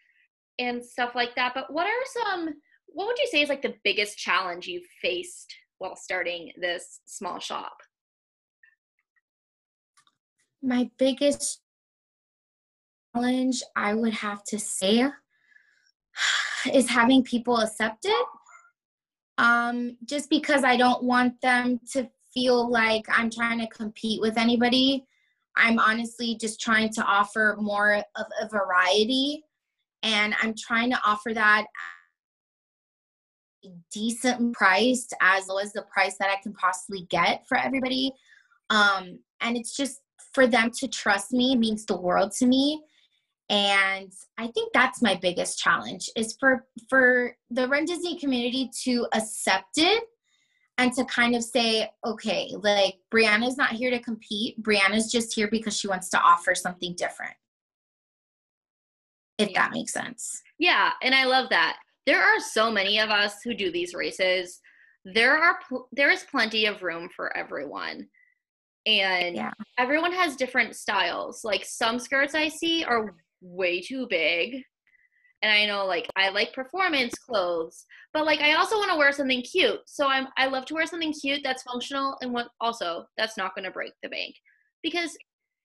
[0.59, 2.53] and stuff like that but what are some
[2.95, 7.39] what would you say is like the biggest challenge you've faced while starting this small
[7.39, 7.75] shop?
[10.63, 11.61] My biggest
[13.13, 15.05] challenge i would have to say
[16.73, 18.25] is having people accept it
[19.37, 24.37] um just because i don't want them to feel like i'm trying to compete with
[24.37, 25.05] anybody.
[25.57, 29.45] I'm honestly just trying to offer more of a variety
[30.03, 31.65] and I'm trying to offer that
[33.91, 38.13] decent priced as low as the price that I can possibly get for everybody.
[38.69, 40.01] Um, and it's just
[40.33, 42.83] for them to trust me means the world to me.
[43.49, 49.07] And I think that's my biggest challenge is for for the Run Disney community to
[49.13, 50.03] accept it
[50.77, 54.61] and to kind of say, okay, like Briana's not here to compete.
[54.61, 57.35] Briana's just here because she wants to offer something different.
[59.37, 59.61] If yeah.
[59.61, 60.41] that makes sense.
[60.57, 61.77] Yeah, and I love that.
[62.05, 64.59] There are so many of us who do these races.
[65.05, 68.07] There are pl- there is plenty of room for everyone.
[68.85, 69.51] And yeah.
[69.77, 71.43] everyone has different styles.
[71.43, 74.63] Like some skirts I see are way too big
[75.45, 79.11] and I know like I like performance clothes, but like I also want to wear
[79.11, 79.79] something cute.
[79.85, 83.53] So I'm I love to wear something cute that's functional and what also that's not
[83.53, 84.33] going to break the bank.
[84.81, 85.15] Because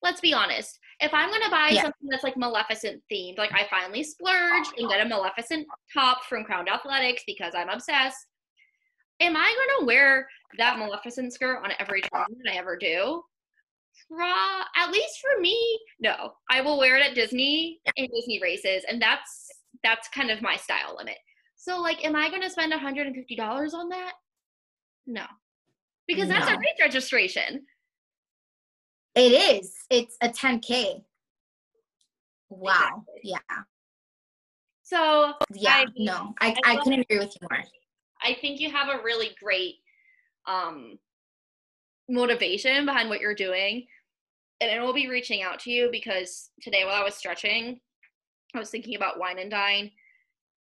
[0.03, 1.83] let's be honest, if I'm going to buy yeah.
[1.83, 6.45] something that's like Maleficent themed, like I finally splurged and get a Maleficent top from
[6.45, 8.27] Crowned Athletics because I'm obsessed.
[9.21, 10.27] Am I going to wear
[10.59, 13.23] that Maleficent skirt on every time that I ever do?
[14.11, 16.33] Ra- at least for me, no.
[16.51, 19.49] I will wear it at Disney in Disney races, and that's
[19.83, 21.17] that's kind of my style limit.
[21.57, 24.13] So like, am I going to spend $150 on that?
[25.07, 25.25] No,
[26.09, 26.55] because that's no.
[26.55, 27.63] a race registration.
[29.15, 29.75] It is.
[29.91, 31.03] It's a 10k.
[32.49, 33.05] Wow.
[33.17, 33.31] Exactly.
[33.31, 33.63] Yeah.
[34.83, 37.63] So yeah, I, no, I, I, I couldn't agree with you more.
[38.23, 39.77] I think you have a really great
[40.47, 40.99] um,
[42.09, 43.87] motivation behind what you're doing.
[44.61, 47.81] And I will be reaching out to you because today while I was stretching,
[48.55, 49.91] I was thinking about wine and dine.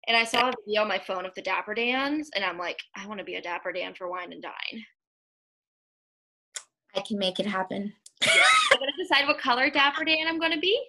[0.08, 2.80] And I saw a video on my phone of the Dapper Dans, and I'm like,
[2.96, 4.84] I want to be a Dapper Dan for wine and dine.
[6.96, 7.94] I can make it happen.
[8.26, 8.44] Yeah.
[8.78, 10.80] gonna decide what color Dapper Dan I'm gonna be,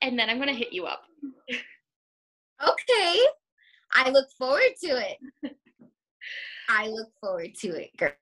[0.00, 1.02] and then I'm gonna hit you up.
[1.50, 3.26] Okay.
[3.92, 5.54] I look forward to it.
[6.68, 8.12] I look forward to it, girl.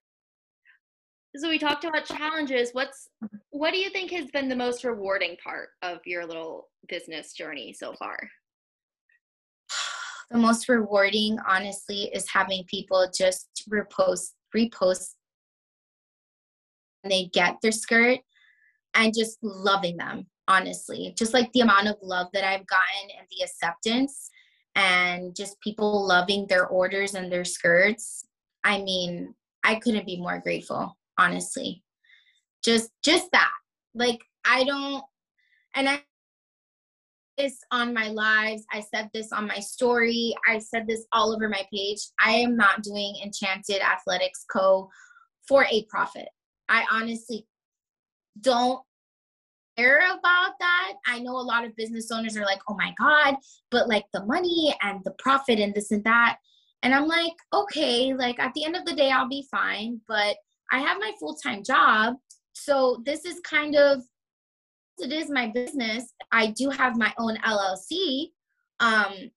[1.37, 2.71] So we talked about challenges.
[2.73, 3.09] What's
[3.51, 7.73] what do you think has been the most rewarding part of your little business journey
[7.73, 8.19] so far?
[10.29, 15.15] The most rewarding, honestly, is having people just repost, repost,
[17.11, 18.21] they get their skirt,
[18.95, 20.27] and just loving them.
[20.49, 24.31] Honestly, just like the amount of love that I've gotten and the acceptance,
[24.77, 28.25] and just people loving their orders and their skirts.
[28.63, 29.35] I mean,
[29.65, 31.83] I couldn't be more grateful honestly.
[32.65, 33.51] Just just that.
[33.95, 35.03] Like i don't
[35.75, 36.01] and i
[37.39, 38.65] this on my lives.
[38.73, 40.35] I said this on my story.
[40.49, 41.99] I said this all over my page.
[42.19, 44.89] I am not doing enchanted athletics co
[45.47, 46.29] for a profit
[46.69, 47.47] i honestly
[48.41, 48.81] don't
[49.77, 53.37] care about that i know a lot of business owners are like oh my god
[53.71, 56.39] but like the money and the profit and this and that
[56.83, 60.37] and i'm like okay like at the end of the day i'll be fine but
[60.73, 62.17] I have my full time job.
[62.53, 64.03] So this is kind of,
[64.99, 66.13] it is my business.
[66.33, 68.31] I do have my own LLC
[68.81, 69.31] um,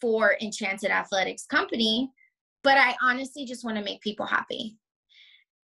[0.00, 2.10] for Enchanted Athletics Company,
[2.62, 4.76] but I honestly just want to make people happy.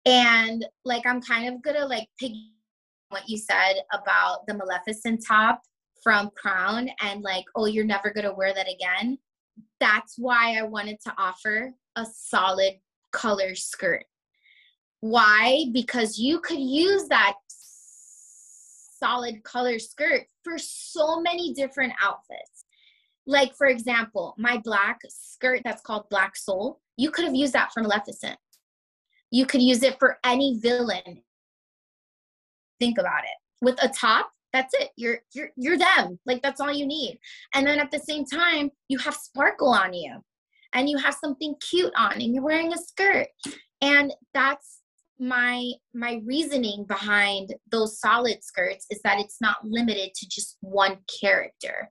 [0.04, 2.32] And like, I'm kind of gonna like pick
[3.08, 5.62] what you said about the Maleficent top
[6.02, 9.18] from Crown and like, oh, you're never gonna wear that again.
[9.80, 12.74] That's why I wanted to offer a solid
[13.12, 14.04] color skirt
[15.02, 15.64] why?
[15.72, 22.64] Because you could use that solid color skirt for so many different outfits.
[23.26, 27.72] Like, for example, my black skirt that's called Black Soul, you could have used that
[27.72, 28.38] for Maleficent.
[29.32, 31.22] You could use it for any villain.
[32.78, 33.64] Think about it.
[33.64, 34.90] With a top, that's it.
[34.96, 36.18] You're you're you're them.
[36.26, 37.18] Like that's all you need.
[37.54, 40.18] And then at the same time, you have sparkle on you.
[40.74, 43.28] And you have something cute on and you're wearing a skirt.
[43.82, 44.82] And that's
[45.22, 50.98] my my reasoning behind those solid skirts is that it's not limited to just one
[51.20, 51.88] character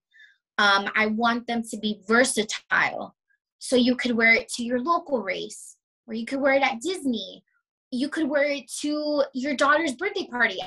[0.58, 3.16] um, i want them to be versatile
[3.60, 5.78] so you could wear it to your local race
[6.12, 7.44] or you could wear it at disney
[7.92, 10.60] you could wear it to your daughter's birthday party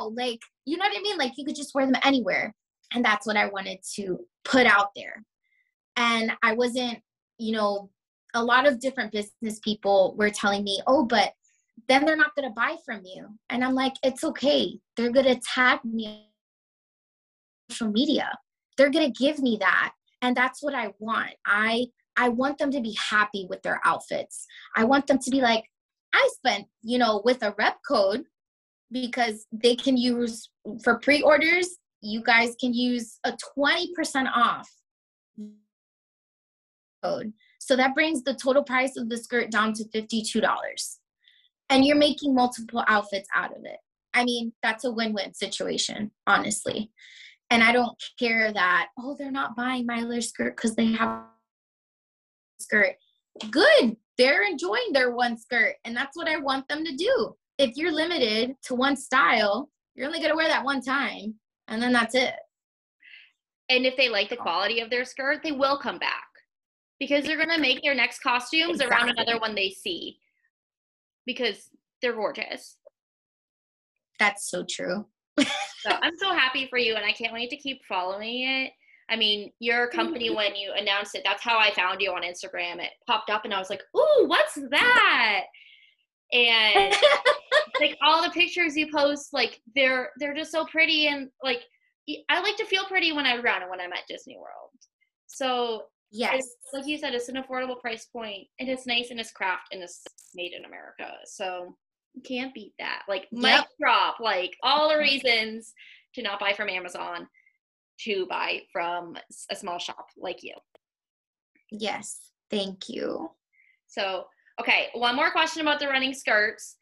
[0.00, 2.54] oh, like you know what i mean like you could just wear them anywhere
[2.92, 5.22] and that's what i wanted to put out there
[5.96, 6.98] and i wasn't
[7.38, 7.88] you know
[8.34, 11.32] a lot of different business people were telling me, oh, but
[11.88, 13.26] then they're not going to buy from you.
[13.48, 14.78] And I'm like, it's okay.
[14.96, 16.16] They're going to tag me on
[17.70, 18.30] social media.
[18.76, 19.92] They're going to give me that.
[20.20, 21.30] And that's what I want.
[21.46, 21.86] I
[22.16, 24.46] I want them to be happy with their outfits.
[24.76, 25.64] I want them to be like,
[26.12, 28.24] I spent, you know, with a rep code
[28.92, 30.48] because they can use
[30.82, 31.68] for pre-orders,
[32.00, 34.70] you guys can use a 20% off
[37.02, 37.32] code.
[37.58, 40.98] So that brings the total price of the skirt down to $52.
[41.70, 43.78] And you're making multiple outfits out of it.
[44.12, 46.90] I mean, that's a win win situation, honestly.
[47.50, 51.22] And I don't care that, oh, they're not buying my other skirt because they have
[52.64, 52.96] skirt.
[53.50, 53.96] Good.
[54.18, 55.76] They're enjoying their one skirt.
[55.84, 57.34] And that's what I want them to do.
[57.58, 61.34] If you're limited to one style, you're only going to wear that one time.
[61.68, 62.34] And then that's it.
[63.68, 66.24] And if they like the quality of their skirt, they will come back
[66.98, 68.96] because they're gonna make their next costumes exactly.
[68.96, 70.18] around another one they see
[71.26, 72.76] because they're gorgeous.
[74.18, 75.06] That's so true.
[75.40, 75.46] so
[75.90, 78.72] I'm so happy for you, and I can't wait to keep following it.
[79.10, 79.98] I mean, your mm-hmm.
[79.98, 82.82] company when you announced it, that's how I found you on Instagram.
[82.82, 85.44] It popped up, and I was like, "Ooh, what's that?"
[86.32, 86.94] And
[87.80, 91.62] like all the pictures you post, like they're they're just so pretty, and like
[92.28, 94.70] I like to feel pretty when I run and when I'm at Disney World.
[95.26, 95.84] So
[96.14, 96.46] Yes.
[96.72, 99.82] like you said, it's an affordable price point and it's nice and it's craft and
[99.82, 101.10] it's made in America.
[101.24, 101.76] So
[102.14, 103.02] you can't beat that.
[103.08, 103.60] Like yep.
[103.60, 105.74] mic drop, like all the reasons
[106.14, 107.26] to not buy from Amazon
[108.00, 109.16] to buy from
[109.50, 110.54] a small shop like you.
[111.70, 112.30] Yes.
[112.50, 113.30] Thank you.
[113.86, 114.26] So,
[114.60, 116.76] okay, one more question about the running skirts.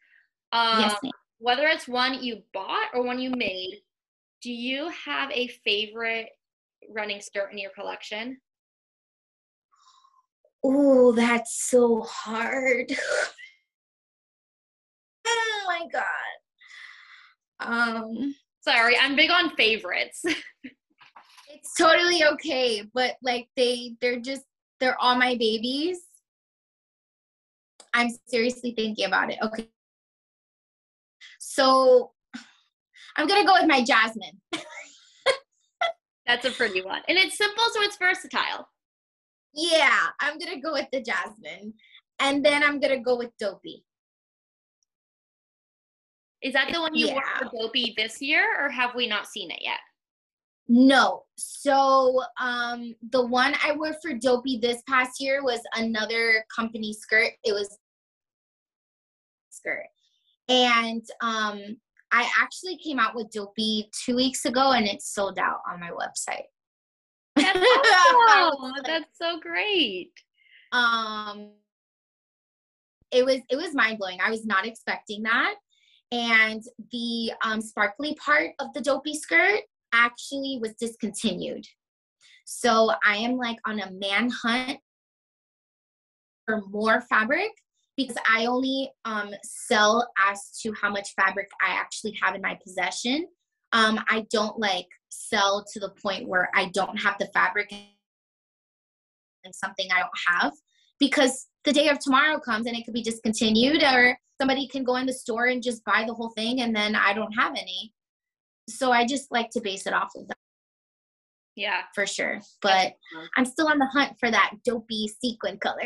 [0.51, 1.11] Um, yes, ma'am.
[1.39, 3.81] whether it's one you bought or one you made,
[4.41, 6.29] do you have a favorite
[6.89, 8.37] running skirt in your collection?
[10.63, 12.91] Oh, that's so hard.
[15.27, 16.03] oh my god.
[17.59, 20.23] Um sorry, I'm big on favorites.
[21.63, 24.43] it's totally okay, but like they they're just
[24.79, 25.99] they're all my babies.
[27.93, 29.37] I'm seriously thinking about it.
[29.41, 29.69] Okay.
[31.39, 32.11] So
[33.15, 34.41] I'm gonna go with my Jasmine.
[36.25, 37.01] That's a pretty one.
[37.07, 38.67] And it's simple, so it's versatile.
[39.53, 41.73] Yeah, I'm gonna go with the Jasmine.
[42.19, 43.85] And then I'm gonna go with Dopey.
[46.41, 49.49] Is that the one you wore for Dopey this year, or have we not seen
[49.49, 49.79] it yet?
[50.67, 51.23] No.
[51.35, 57.31] So um the one I wore for Dopey this past year was another company skirt.
[57.43, 57.77] It was
[59.49, 59.87] skirt.
[60.47, 61.77] And um
[62.11, 65.89] I actually came out with Dopey two weeks ago and it's sold out on my
[65.89, 66.45] website.
[67.35, 67.59] That's
[68.29, 68.73] awesome.
[68.85, 70.11] That's so great.
[70.71, 71.51] um
[73.11, 74.19] it was it was mind blowing.
[74.23, 75.55] I was not expecting that.
[76.11, 76.61] And
[76.91, 79.61] the um, sparkly part of the dopey skirt
[79.93, 81.65] actually was discontinued.
[82.45, 84.79] So I am like on a manhunt
[86.45, 87.51] for more fabric
[87.95, 92.57] because I only um, sell as to how much fabric I actually have in my
[92.65, 93.27] possession.
[93.71, 99.53] Um, I don't like sell to the point where I don't have the fabric and
[99.53, 100.53] something I don't have
[100.99, 104.95] because the day of tomorrow comes and it could be discontinued or somebody can go
[104.97, 107.92] in the store and just buy the whole thing and then I don't have any.
[108.69, 110.37] So I just like to base it off of that
[111.55, 111.81] Yeah.
[111.93, 112.41] for sure.
[112.61, 112.93] But
[113.37, 115.81] I'm still on the hunt for that dopey sequin color.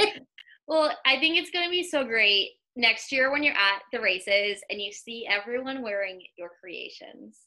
[0.66, 4.00] Well, I think it's going to be so great next year when you're at the
[4.00, 7.40] races and you see everyone wearing your creations.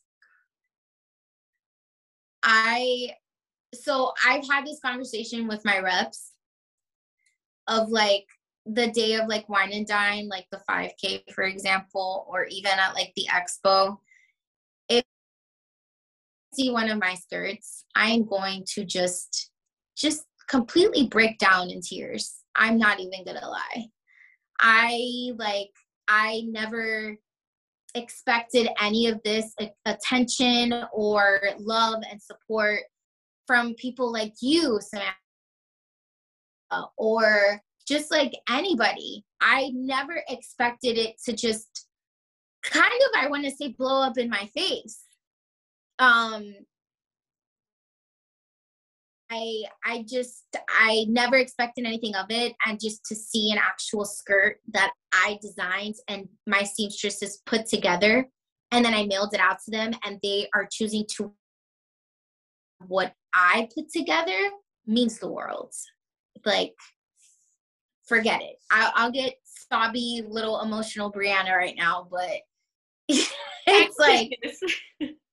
[2.44, 3.14] I
[3.74, 6.32] so I've had this conversation with my reps
[7.68, 8.26] of like
[8.66, 12.94] the day of like wine and dine, like the 5K, for example, or even at
[12.94, 13.98] like the expo.
[16.58, 19.52] See one of my skirts, I'm going to just
[19.96, 22.38] just completely break down in tears.
[22.56, 23.86] I'm not even gonna lie.
[24.60, 25.72] I like
[26.08, 27.18] I never
[27.96, 29.54] expected any of this
[29.86, 32.82] attention or love and support
[33.46, 35.16] from people like you, Samantha,
[36.98, 39.24] or just like anybody.
[39.42, 41.88] I never expected it to just
[42.64, 45.07] kind of, I want to say, blow up in my face.
[46.00, 46.54] Um,
[49.30, 54.06] I I just I never expected anything of it and just to see an actual
[54.06, 58.30] skirt that I designed and my seamstresses put together
[58.72, 61.34] and then I mailed it out to them and they are choosing to
[62.88, 64.38] what I put together
[64.86, 65.74] means the world.
[66.46, 66.74] Like
[68.08, 68.56] forget it.
[68.72, 72.40] I, I'll get sobby little emotional Briana right now, but
[73.10, 74.32] it's like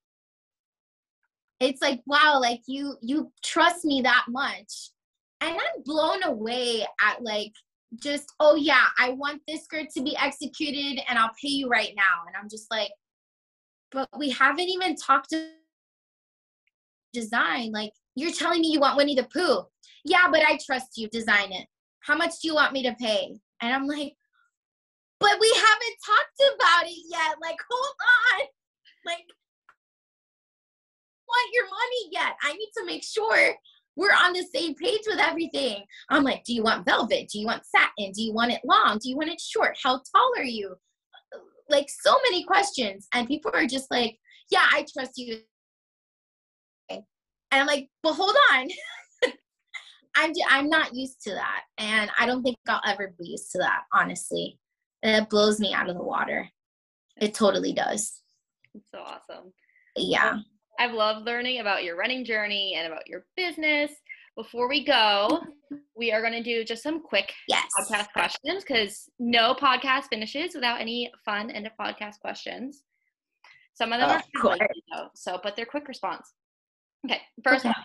[1.61, 4.91] it's like wow like you you trust me that much.
[5.41, 7.53] And i'm blown away at like
[8.03, 11.93] just oh yeah i want this skirt to be executed and i'll pay you right
[11.97, 12.27] now.
[12.27, 12.91] And i'm just like
[13.93, 15.51] but we haven't even talked to
[17.13, 17.71] design.
[17.73, 19.63] Like you're telling me you want winnie the pooh.
[20.05, 21.67] Yeah but i trust you design it.
[22.01, 23.37] How much do you want me to pay?
[23.61, 24.15] And i'm like
[25.21, 27.37] but we haven't talked about it yet.
[27.41, 27.95] Like hold
[28.41, 28.47] on.
[29.07, 29.25] Like
[31.35, 32.37] want your money yet.
[32.43, 33.55] I need to make sure
[33.97, 35.85] we're on the same page with everything.
[36.11, 37.29] I'm like, do you want velvet?
[37.29, 38.13] Do you want satin?
[38.13, 38.99] Do you want it long?
[39.03, 39.77] Do you want it short?
[39.83, 40.75] How tall are you?
[41.69, 43.07] Like so many questions.
[43.15, 44.19] And people are just like,
[44.51, 45.39] yeah, I trust you.
[46.91, 47.03] And
[47.53, 48.69] I'm like, but hold on.
[50.17, 51.63] I'm, I'm not used to that.
[51.79, 54.59] And I don't think I'll ever be used to that, honestly.
[55.03, 56.49] It blows me out of the water.
[57.21, 58.21] It totally does.
[58.75, 59.53] It's so awesome.
[59.97, 60.39] Yeah.
[60.79, 63.93] I've loved learning about your running journey and about your business.
[64.37, 65.41] Before we go,
[65.97, 67.65] we are going to do just some quick Yes.
[67.79, 72.83] podcast questions because no podcast finishes without any fun end of podcast questions.
[73.75, 74.23] Some of them are
[74.93, 76.33] though, so but they're quick response.
[77.07, 77.69] Okay, first Okay.
[77.69, 77.85] one.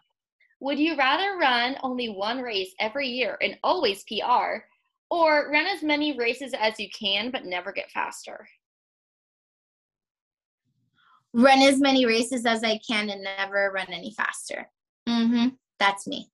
[0.61, 4.65] Would you rather run only one race every year and always PR,
[5.09, 8.47] or run as many races as you can but never get faster?
[11.33, 14.67] Run as many races as I can and never run any faster.
[15.07, 15.49] Mm-hmm.
[15.79, 16.29] That's me.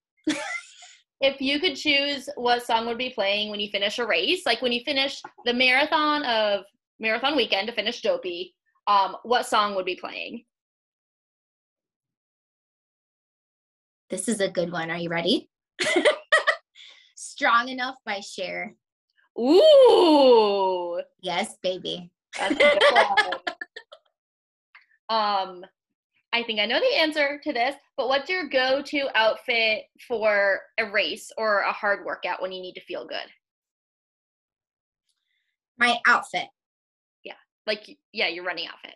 [1.21, 4.61] If you could choose what song would be playing when you finish a race, like
[4.61, 6.65] when you finish the marathon of
[6.99, 8.53] marathon weekend to finish Dopey,
[8.87, 10.43] um, what song would be playing?
[14.09, 14.91] This is a good one.
[14.91, 15.49] Are you ready?
[17.15, 18.75] Strong Enough by Cher.
[19.39, 22.11] Ooh, Yes, baby.
[22.37, 23.39] that's a good one.
[25.09, 25.63] Um,
[26.33, 30.89] I think I know the answer to this, but what's your go-to outfit for a
[30.91, 33.25] race or a hard workout when you need to feel good?
[35.77, 36.47] My outfit.
[37.23, 37.35] Yeah.
[37.65, 38.95] Like, yeah, your running outfit.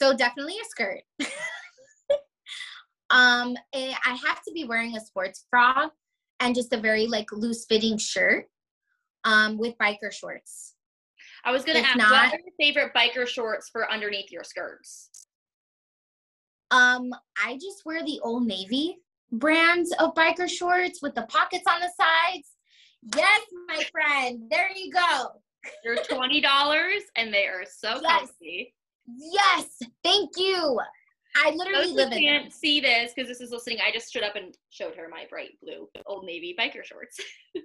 [0.00, 1.00] So definitely a skirt.
[3.10, 5.88] um, eh, I have to be wearing a sports bra
[6.40, 8.46] and just a very like loose fitting shirt
[9.24, 10.74] um, with biker shorts.
[11.44, 14.44] I was gonna If ask, not- what are your favorite biker shorts for underneath your
[14.44, 15.10] skirts?
[16.70, 17.10] Um,
[17.42, 18.98] I just wear the Old Navy
[19.32, 22.48] brands of biker shorts with the pockets on the sides.
[23.14, 24.42] Yes, my friend.
[24.50, 25.28] There you go.
[25.84, 28.20] They're twenty dollars, and they are so Yes.
[28.20, 28.74] comfy.
[29.16, 30.80] Yes, thank you.
[31.36, 33.78] I literally Those live who can't see this because this is listening.
[33.86, 37.20] I just stood up and showed her my bright blue Old Navy biker shorts.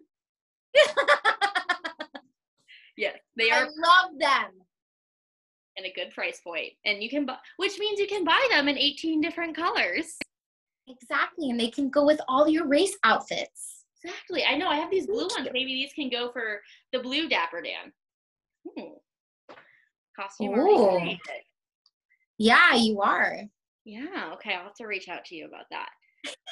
[2.97, 3.63] yes, they are.
[3.63, 4.51] I love them.
[5.81, 8.67] In a good price point, and you can buy, which means you can buy them
[8.67, 10.17] in eighteen different colors.
[10.87, 13.83] Exactly, and they can go with all your race outfits.
[14.03, 14.43] Exactly.
[14.43, 14.67] I know.
[14.67, 15.45] I have these blue Thank ones.
[15.47, 15.51] you.
[15.53, 17.91] Maybe these can go for the blue Dapper Dan.
[18.67, 19.55] Hmm.
[20.19, 20.99] Costume Ooh.
[22.37, 23.41] Yeah, you are.
[23.85, 24.31] Yeah.
[24.33, 24.53] Okay.
[24.55, 25.89] I'll have to reach out to you about that.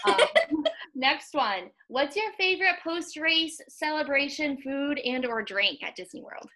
[0.08, 0.64] Um,
[0.96, 1.70] next one.
[1.88, 6.50] What's your favorite post-race celebration food and or drink at Disney World?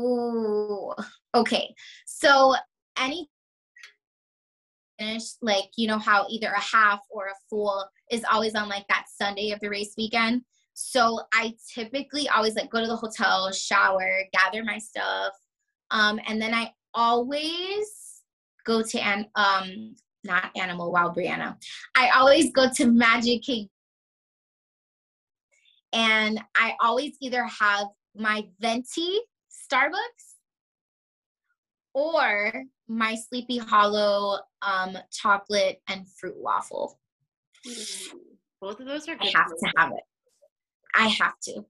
[0.00, 0.92] Ooh.
[1.34, 1.74] Okay.
[2.06, 2.54] So
[2.98, 3.28] any
[4.98, 8.86] finish, like you know how either a half or a full is always on like
[8.88, 10.42] that Sunday of the race weekend.
[10.74, 15.32] So I typically always like go to the hotel, shower, gather my stuff,
[15.90, 18.22] um, and then I always
[18.64, 19.94] go to an um
[20.24, 21.56] not Animal Wow Briana.
[21.96, 23.70] I always go to Magic Cake,
[25.92, 29.20] and I always either have my venti
[29.70, 30.34] Starbucks
[31.94, 36.98] or my Sleepy Hollow um, chocolate and fruit waffle.
[38.60, 39.34] Both of those are good.
[39.34, 40.04] I have to have it.
[40.94, 41.64] I have to.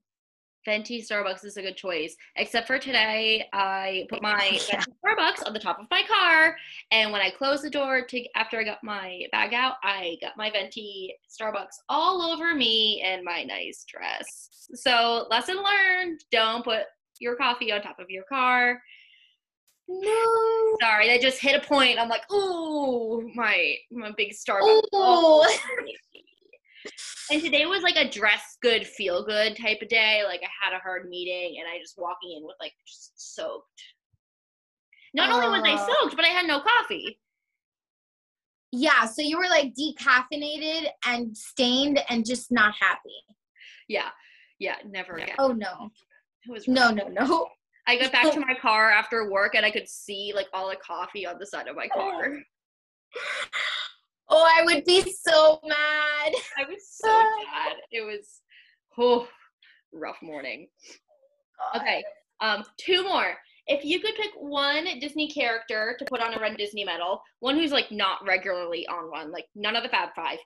[0.65, 2.15] Venti Starbucks is a good choice.
[2.35, 4.83] Except for today, I put my Yeah.
[5.05, 6.57] Starbucks on the top of my car,
[6.91, 10.37] and when I closed the door to after I got my bag out, I got
[10.37, 14.49] my Venti Starbucks all over me and my nice dress.
[14.73, 16.85] So lesson learned: don't put
[17.19, 18.81] your coffee on top of your car.
[19.87, 20.77] No.
[20.81, 21.99] Sorry, I just hit a point.
[21.99, 24.81] I'm like, oh, my my big Starbucks.
[24.93, 25.45] all Ooh.
[25.45, 25.95] over me."
[27.31, 30.21] And today was like a dress good, feel good type of day.
[30.23, 33.81] Like I had a hard meeting and I just walking in with like just soaked.
[35.15, 37.19] Not only was I soaked, but I had no coffee.
[38.71, 43.15] Yeah, so you were like decaffeinated and stained and just not happy.
[43.87, 44.09] Yeah.
[44.59, 45.35] Yeah, never again.
[45.39, 45.89] Oh no.
[46.47, 47.47] It was No, no, no.
[47.87, 50.75] I got back to my car after work and I could see like all the
[50.75, 52.37] coffee on the side of my car.
[54.27, 56.33] Oh, I would be so mad.
[56.57, 57.07] I was so
[57.53, 57.75] mad.
[57.91, 58.41] It was
[58.97, 59.27] oh
[59.93, 60.67] rough morning.
[61.75, 62.03] Okay.
[62.41, 63.35] Um, two more.
[63.67, 67.55] If you could pick one Disney character to put on a Run Disney medal, one
[67.55, 70.37] who's like not regularly on one, like none of the Fab Five,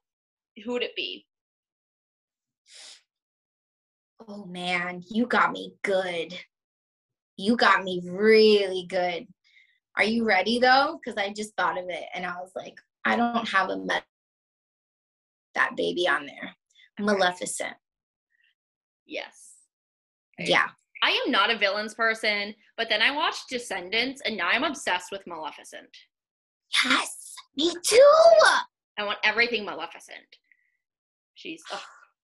[0.63, 1.25] who would it be?
[4.31, 6.37] Oh man, you got me good.
[7.35, 9.25] You got me really good.
[9.97, 10.99] Are you ready though?
[11.03, 14.03] Because I just thought of it and I was like, I don't have a met
[15.55, 16.55] that baby on there.
[16.99, 17.73] Maleficent.
[19.07, 19.53] Yes.
[20.39, 20.51] Okay.
[20.51, 20.67] Yeah.
[21.01, 25.11] I am not a villains person, but then I watched Descendants and now I'm obsessed
[25.11, 25.89] with Maleficent.
[26.83, 28.13] Yes, me too.
[28.95, 30.19] I want everything Maleficent.
[31.33, 31.79] She's ugh.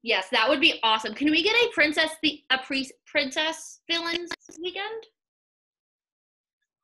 [0.06, 1.14] Yes, that would be awesome.
[1.14, 4.30] Can we get a princess the a pre- princess villains
[4.61, 5.03] weekend?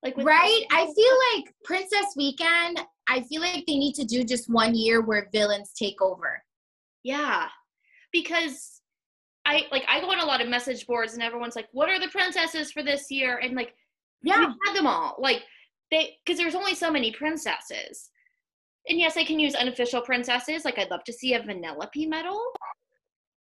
[0.03, 0.63] Like Right?
[0.71, 5.01] I feel like Princess Weekend, I feel like they need to do just one year
[5.01, 6.43] where villains take over.
[7.03, 7.47] Yeah.
[8.11, 8.81] Because
[9.45, 11.99] I like I go on a lot of message boards and everyone's like, "What are
[11.99, 13.75] the princesses for this year?" And like
[14.23, 14.39] Yeah.
[14.39, 15.15] we had them all.
[15.19, 15.43] Like
[15.91, 18.09] they because there's only so many princesses.
[18.89, 20.65] And yes, I can use unofficial princesses.
[20.65, 22.41] Like I'd love to see a Vanellope medal.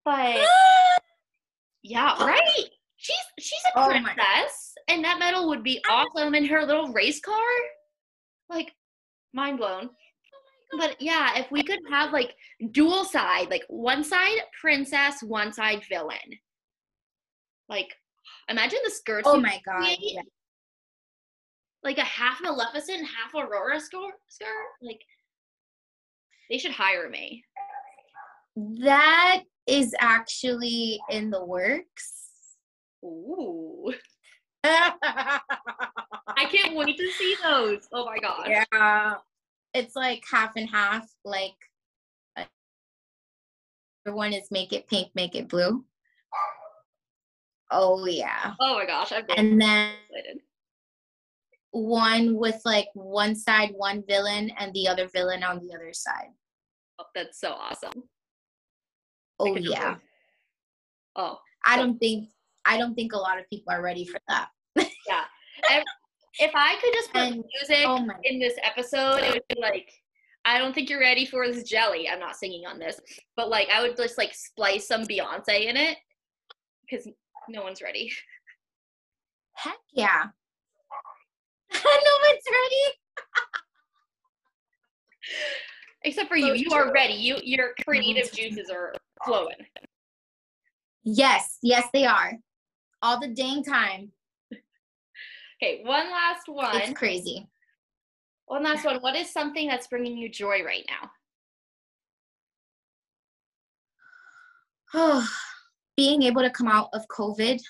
[0.09, 0.41] But
[1.83, 2.65] yeah, right?
[2.97, 7.21] She's she's a Oh princess and that medal would be awesome in her little race
[7.21, 7.37] car.
[8.49, 8.73] Like
[9.35, 9.91] mind blown.
[10.73, 12.35] Oh but yeah, if we could have like
[12.71, 16.17] dual side, like one side princess, one side villain.
[17.69, 17.95] Like
[18.49, 19.29] imagine the skirts.
[19.31, 19.95] oh my god.
[20.01, 20.23] yeah.
[21.85, 24.15] Like a half Maleficent, half Aurora skirt.
[24.29, 24.47] skirt.
[24.81, 25.01] Like
[26.49, 27.45] they should hire me.
[28.57, 32.15] That is actually in the works.
[33.05, 33.93] Ooh.
[34.65, 35.41] I
[36.51, 37.87] can't wait to see those.
[37.93, 38.49] Oh my god.
[38.49, 39.15] yeah.
[39.75, 41.09] It's like half and half.
[41.25, 41.55] Like
[42.37, 42.45] uh,
[44.05, 45.85] the one is make it pink, make it blue.
[47.71, 48.55] Oh yeah.
[48.61, 50.41] Oh my gosh, I'm very And then excited.
[51.73, 56.31] one with like one side one villain and the other villain on the other side.
[56.99, 58.05] Oh, that's so awesome.
[59.39, 59.97] Oh cannot yeah.
[61.17, 62.29] Oh, I So- don't think
[62.65, 64.49] I don't think a lot of people are ready for that.
[64.77, 65.25] yeah.
[65.71, 65.83] If,
[66.39, 69.91] if I could just put And- music Oh in this episode, it would be like,
[70.45, 72.09] I don't think you're ready for this jelly.
[72.09, 73.01] I'm not singing on this,
[73.35, 75.99] but like, I would just like splice some Beyonce in it
[76.89, 77.09] because
[77.49, 78.13] no one's ready.
[79.55, 80.27] heck yeah.
[81.75, 82.95] no one's ready.
[86.03, 86.93] Except for you, So you are true.
[86.93, 87.15] ready.
[87.15, 88.37] You your creative mm-hmm.
[88.55, 88.95] juices are
[89.25, 89.57] flowing.
[91.05, 92.33] Yes, yes, they are.
[93.03, 94.13] All the dang time.
[95.63, 96.77] Okay, one last one.
[96.77, 97.49] It's crazy.
[98.47, 98.97] One last one.
[99.01, 101.11] What is something that's bringing you joy right now?
[104.95, 105.29] Oh,
[105.97, 107.61] being able to come out of COVID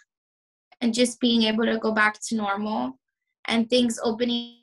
[0.80, 2.98] and just being able to go back to normal
[3.46, 4.56] and things opening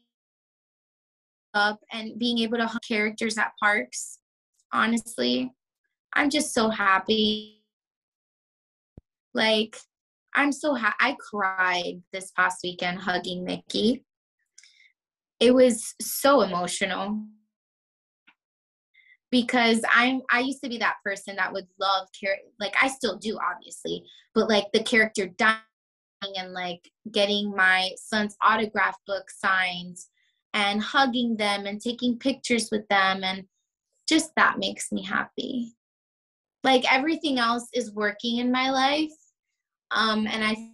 [1.53, 4.20] up and being able to hunt characters at parks.
[4.72, 5.52] Honestly,
[6.16, 7.62] I'm just so happy.
[9.34, 9.78] Like,
[10.34, 10.96] I'm so happy.
[11.00, 14.04] I cried this past weekend hugging Mickey.
[15.40, 17.26] It was so emotional
[19.32, 23.18] because I'm I used to be that person that would love care like I still
[23.18, 25.60] do obviously, but like the character dying
[26.38, 29.98] and like getting my son's autograph book signed
[30.54, 33.44] and hugging them and taking pictures with them and
[34.08, 35.76] just that makes me happy.
[36.66, 39.14] Like everything else is working in my life.
[39.92, 40.72] Um and I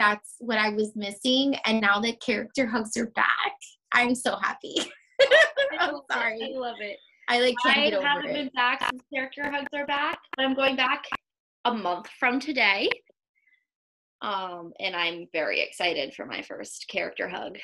[0.00, 3.54] that's what I was missing and now that character hugs are back.
[3.94, 4.74] I'm so happy.
[5.78, 6.12] I'm love it.
[6.12, 6.54] sorry.
[6.54, 6.98] I love it.
[7.28, 8.34] I like I haven't it.
[8.34, 11.04] been back since character hugs are back, but I'm going back
[11.64, 12.90] a month from today.
[14.22, 17.58] Um, and I'm very excited for my first character hug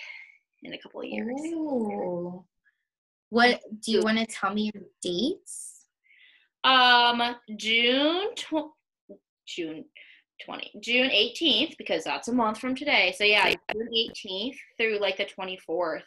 [0.62, 1.40] in a couple of years.
[1.46, 2.44] Ooh.
[3.30, 5.71] What do you want to tell me your dates?
[6.64, 8.72] Um, June tw-
[9.46, 9.84] June
[10.44, 13.14] twenty June eighteenth because that's a month from today.
[13.16, 16.04] So yeah, June eighteenth through like the twenty fourth.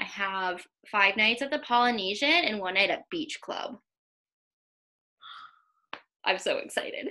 [0.00, 3.76] I have five nights at the Polynesian and one night at Beach Club.
[6.24, 7.08] I'm so excited.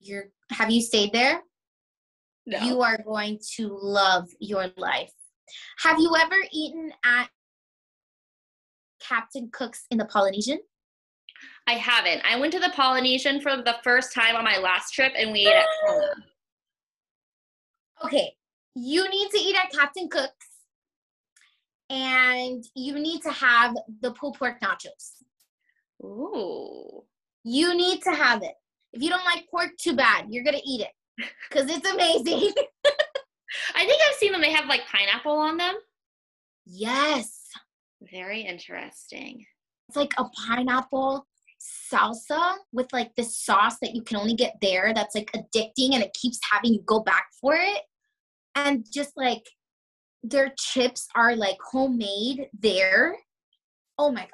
[0.00, 1.42] You're have you stayed there?
[2.46, 2.58] No.
[2.60, 5.10] You are going to love your life.
[5.78, 7.28] Have you ever eaten at
[9.00, 10.58] Captain Cook's in the Polynesian?
[11.66, 12.22] I haven't.
[12.24, 15.46] I went to the Polynesian for the first time on my last trip and we
[15.46, 16.06] ate at Kona.
[18.04, 18.32] Okay,
[18.74, 20.46] you need to eat at Captain Cook's
[21.88, 25.22] and you need to have the pulled pork nachos.
[26.04, 27.04] Ooh.
[27.44, 28.54] You need to have it.
[28.92, 30.26] If you don't like pork, too bad.
[30.30, 32.52] You're going to eat it because it's amazing.
[33.74, 34.40] I think I've seen them.
[34.40, 35.74] They have like pineapple on them.
[36.64, 37.42] yes.
[38.12, 39.46] Very interesting.
[39.88, 41.26] It's like a pineapple
[41.92, 46.02] salsa with like this sauce that you can only get there that's like addicting and
[46.02, 47.82] it keeps having you go back for it.
[48.54, 49.42] And just like
[50.22, 53.16] their chips are like homemade there.
[53.98, 54.30] Oh my God.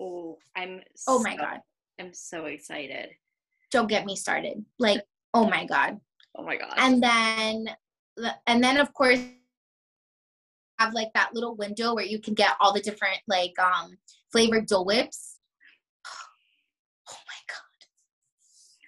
[0.00, 1.60] Oh, I'm Oh my so- God.
[2.00, 3.10] I'm so excited.
[3.70, 4.64] Don't get me started.
[4.78, 5.02] Like,
[5.32, 6.00] oh my God.
[6.36, 6.74] Oh my gosh.
[6.76, 7.66] And then,
[8.46, 9.20] and then of course,
[10.80, 13.96] have like that little window where you can get all the different like um
[14.32, 15.38] flavored Dole Whips.
[17.08, 17.86] Oh my God.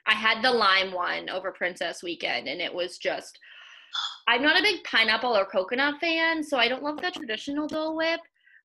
[0.07, 3.39] I had the lime one over Princess Weekend, and it was just.
[4.29, 7.97] I'm not a big pineapple or coconut fan, so I don't love the traditional Dole
[7.97, 8.21] Whip.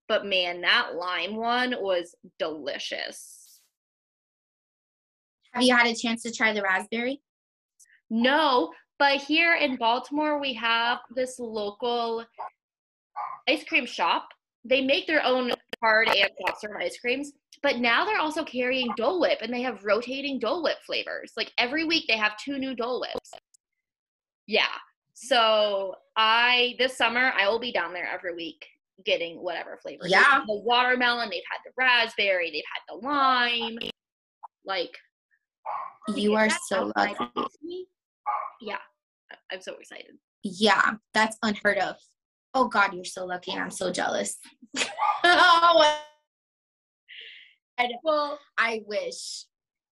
[0.07, 3.61] But man, that lime one was delicious.
[5.53, 7.21] Have you had a chance to try the raspberry?
[8.09, 12.25] No, but here in Baltimore, we have this local
[13.47, 14.27] ice cream shop.
[14.63, 15.51] They make their own
[15.81, 17.31] hard and soft serve ice creams,
[17.63, 21.31] but now they're also carrying Dole Whip and they have rotating Dole Whip flavors.
[21.37, 23.31] Like every week, they have two new Dole Whips.
[24.47, 24.65] Yeah.
[25.13, 28.65] So I this summer I will be down there every week
[29.05, 30.03] getting whatever flavor.
[30.03, 30.23] They've Yeah.
[30.23, 33.77] had The watermelon, they've had the raspberry, they've had the lime.
[34.65, 34.97] Like
[36.15, 37.15] You are so lucky.
[38.61, 38.77] Yeah,
[39.51, 40.17] I'm so excited.
[40.43, 41.95] Yeah, that's unheard of.
[42.53, 44.37] Oh God, you're so lucky, and I'm so jealous.
[45.23, 46.01] oh,
[48.03, 49.45] Well, I wish.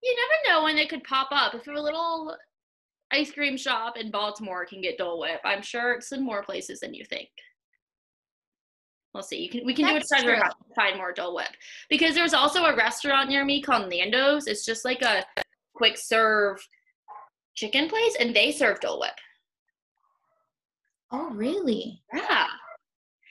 [0.04, 1.54] you never know when it could pop up.
[1.56, 2.36] If a little
[3.12, 6.80] ice cream shop in Baltimore can get Dole Whip, I'm sure it's in more places
[6.80, 7.30] than you think.
[9.14, 9.38] We'll see.
[9.38, 11.50] You can we can do a That's treasure hunt to find more Dole Whip
[11.90, 14.46] because there's also a restaurant near me called Nando's.
[14.48, 15.26] It's just like a
[15.74, 16.58] quick serve
[17.56, 19.16] chicken place, and they serve Dole Whip.
[21.12, 22.04] Oh, really?
[22.14, 22.46] Yeah,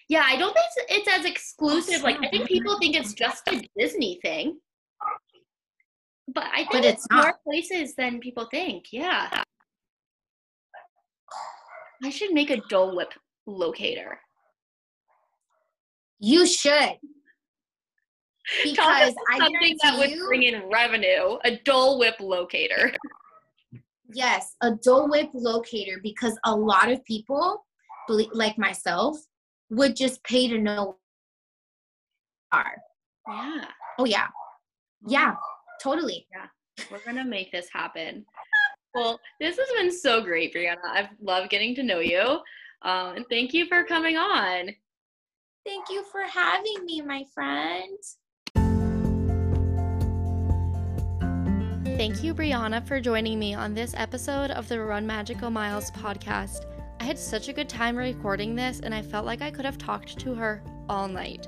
[0.09, 2.03] Yeah, I don't think it's, it's as exclusive.
[2.03, 4.59] Like I think people think it's just a Disney thing.
[6.35, 8.87] But I think But it's, it's more places than people think.
[8.93, 9.43] Yeah.
[12.03, 13.13] I should make a Dole Whip
[13.47, 14.21] locator.
[16.21, 16.97] You should.
[18.65, 21.39] Because I something that would you, bring in revenue.
[21.45, 22.93] A Dole Whip locator.
[24.13, 27.67] yes, a Dole Whip locator because a lot of people,
[28.09, 29.19] like myself,
[29.71, 30.97] would just pay to know
[32.53, 32.77] are.
[33.29, 33.65] Yeah.
[33.99, 34.29] Oh yeah.
[35.07, 35.35] Yeah,
[35.83, 36.27] totally.
[36.33, 36.47] Yeah.
[36.91, 38.25] We're gonna make this happen.
[38.95, 40.77] Well, this has been so great, Briana.
[40.91, 42.41] I've loved getting to know you.
[42.83, 44.71] Um, and thank you for coming on.
[45.67, 47.99] Thank you for having me, my friend.
[51.99, 56.65] Thank you, Briana, for joining me on this episode of the Run Magical Miles podcast.
[57.01, 59.79] I had such a good time recording this, and I felt like I could have
[59.79, 61.47] talked to her all night.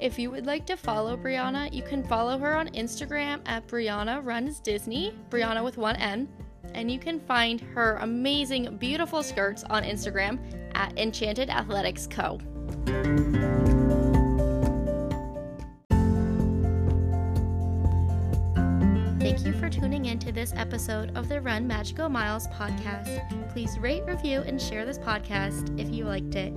[0.00, 4.24] If you would like to follow Briana, you can follow her on Instagram at Briana
[4.24, 6.28] Runs Disney, Briana with one N,
[6.74, 10.38] and you can find her amazing, beautiful skirts on Instagram
[10.74, 12.38] at Enchanted Athletics Co.
[19.78, 23.52] tuning in to this episode of the Run Magical Miles podcast.
[23.52, 26.52] Please rate, review, and share this podcast if you liked it.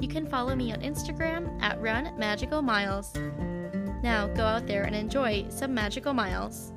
[0.00, 3.14] You can follow me on Instagram at Run Magical Miles.
[4.02, 6.72] Now go out there and enjoy some magical miles.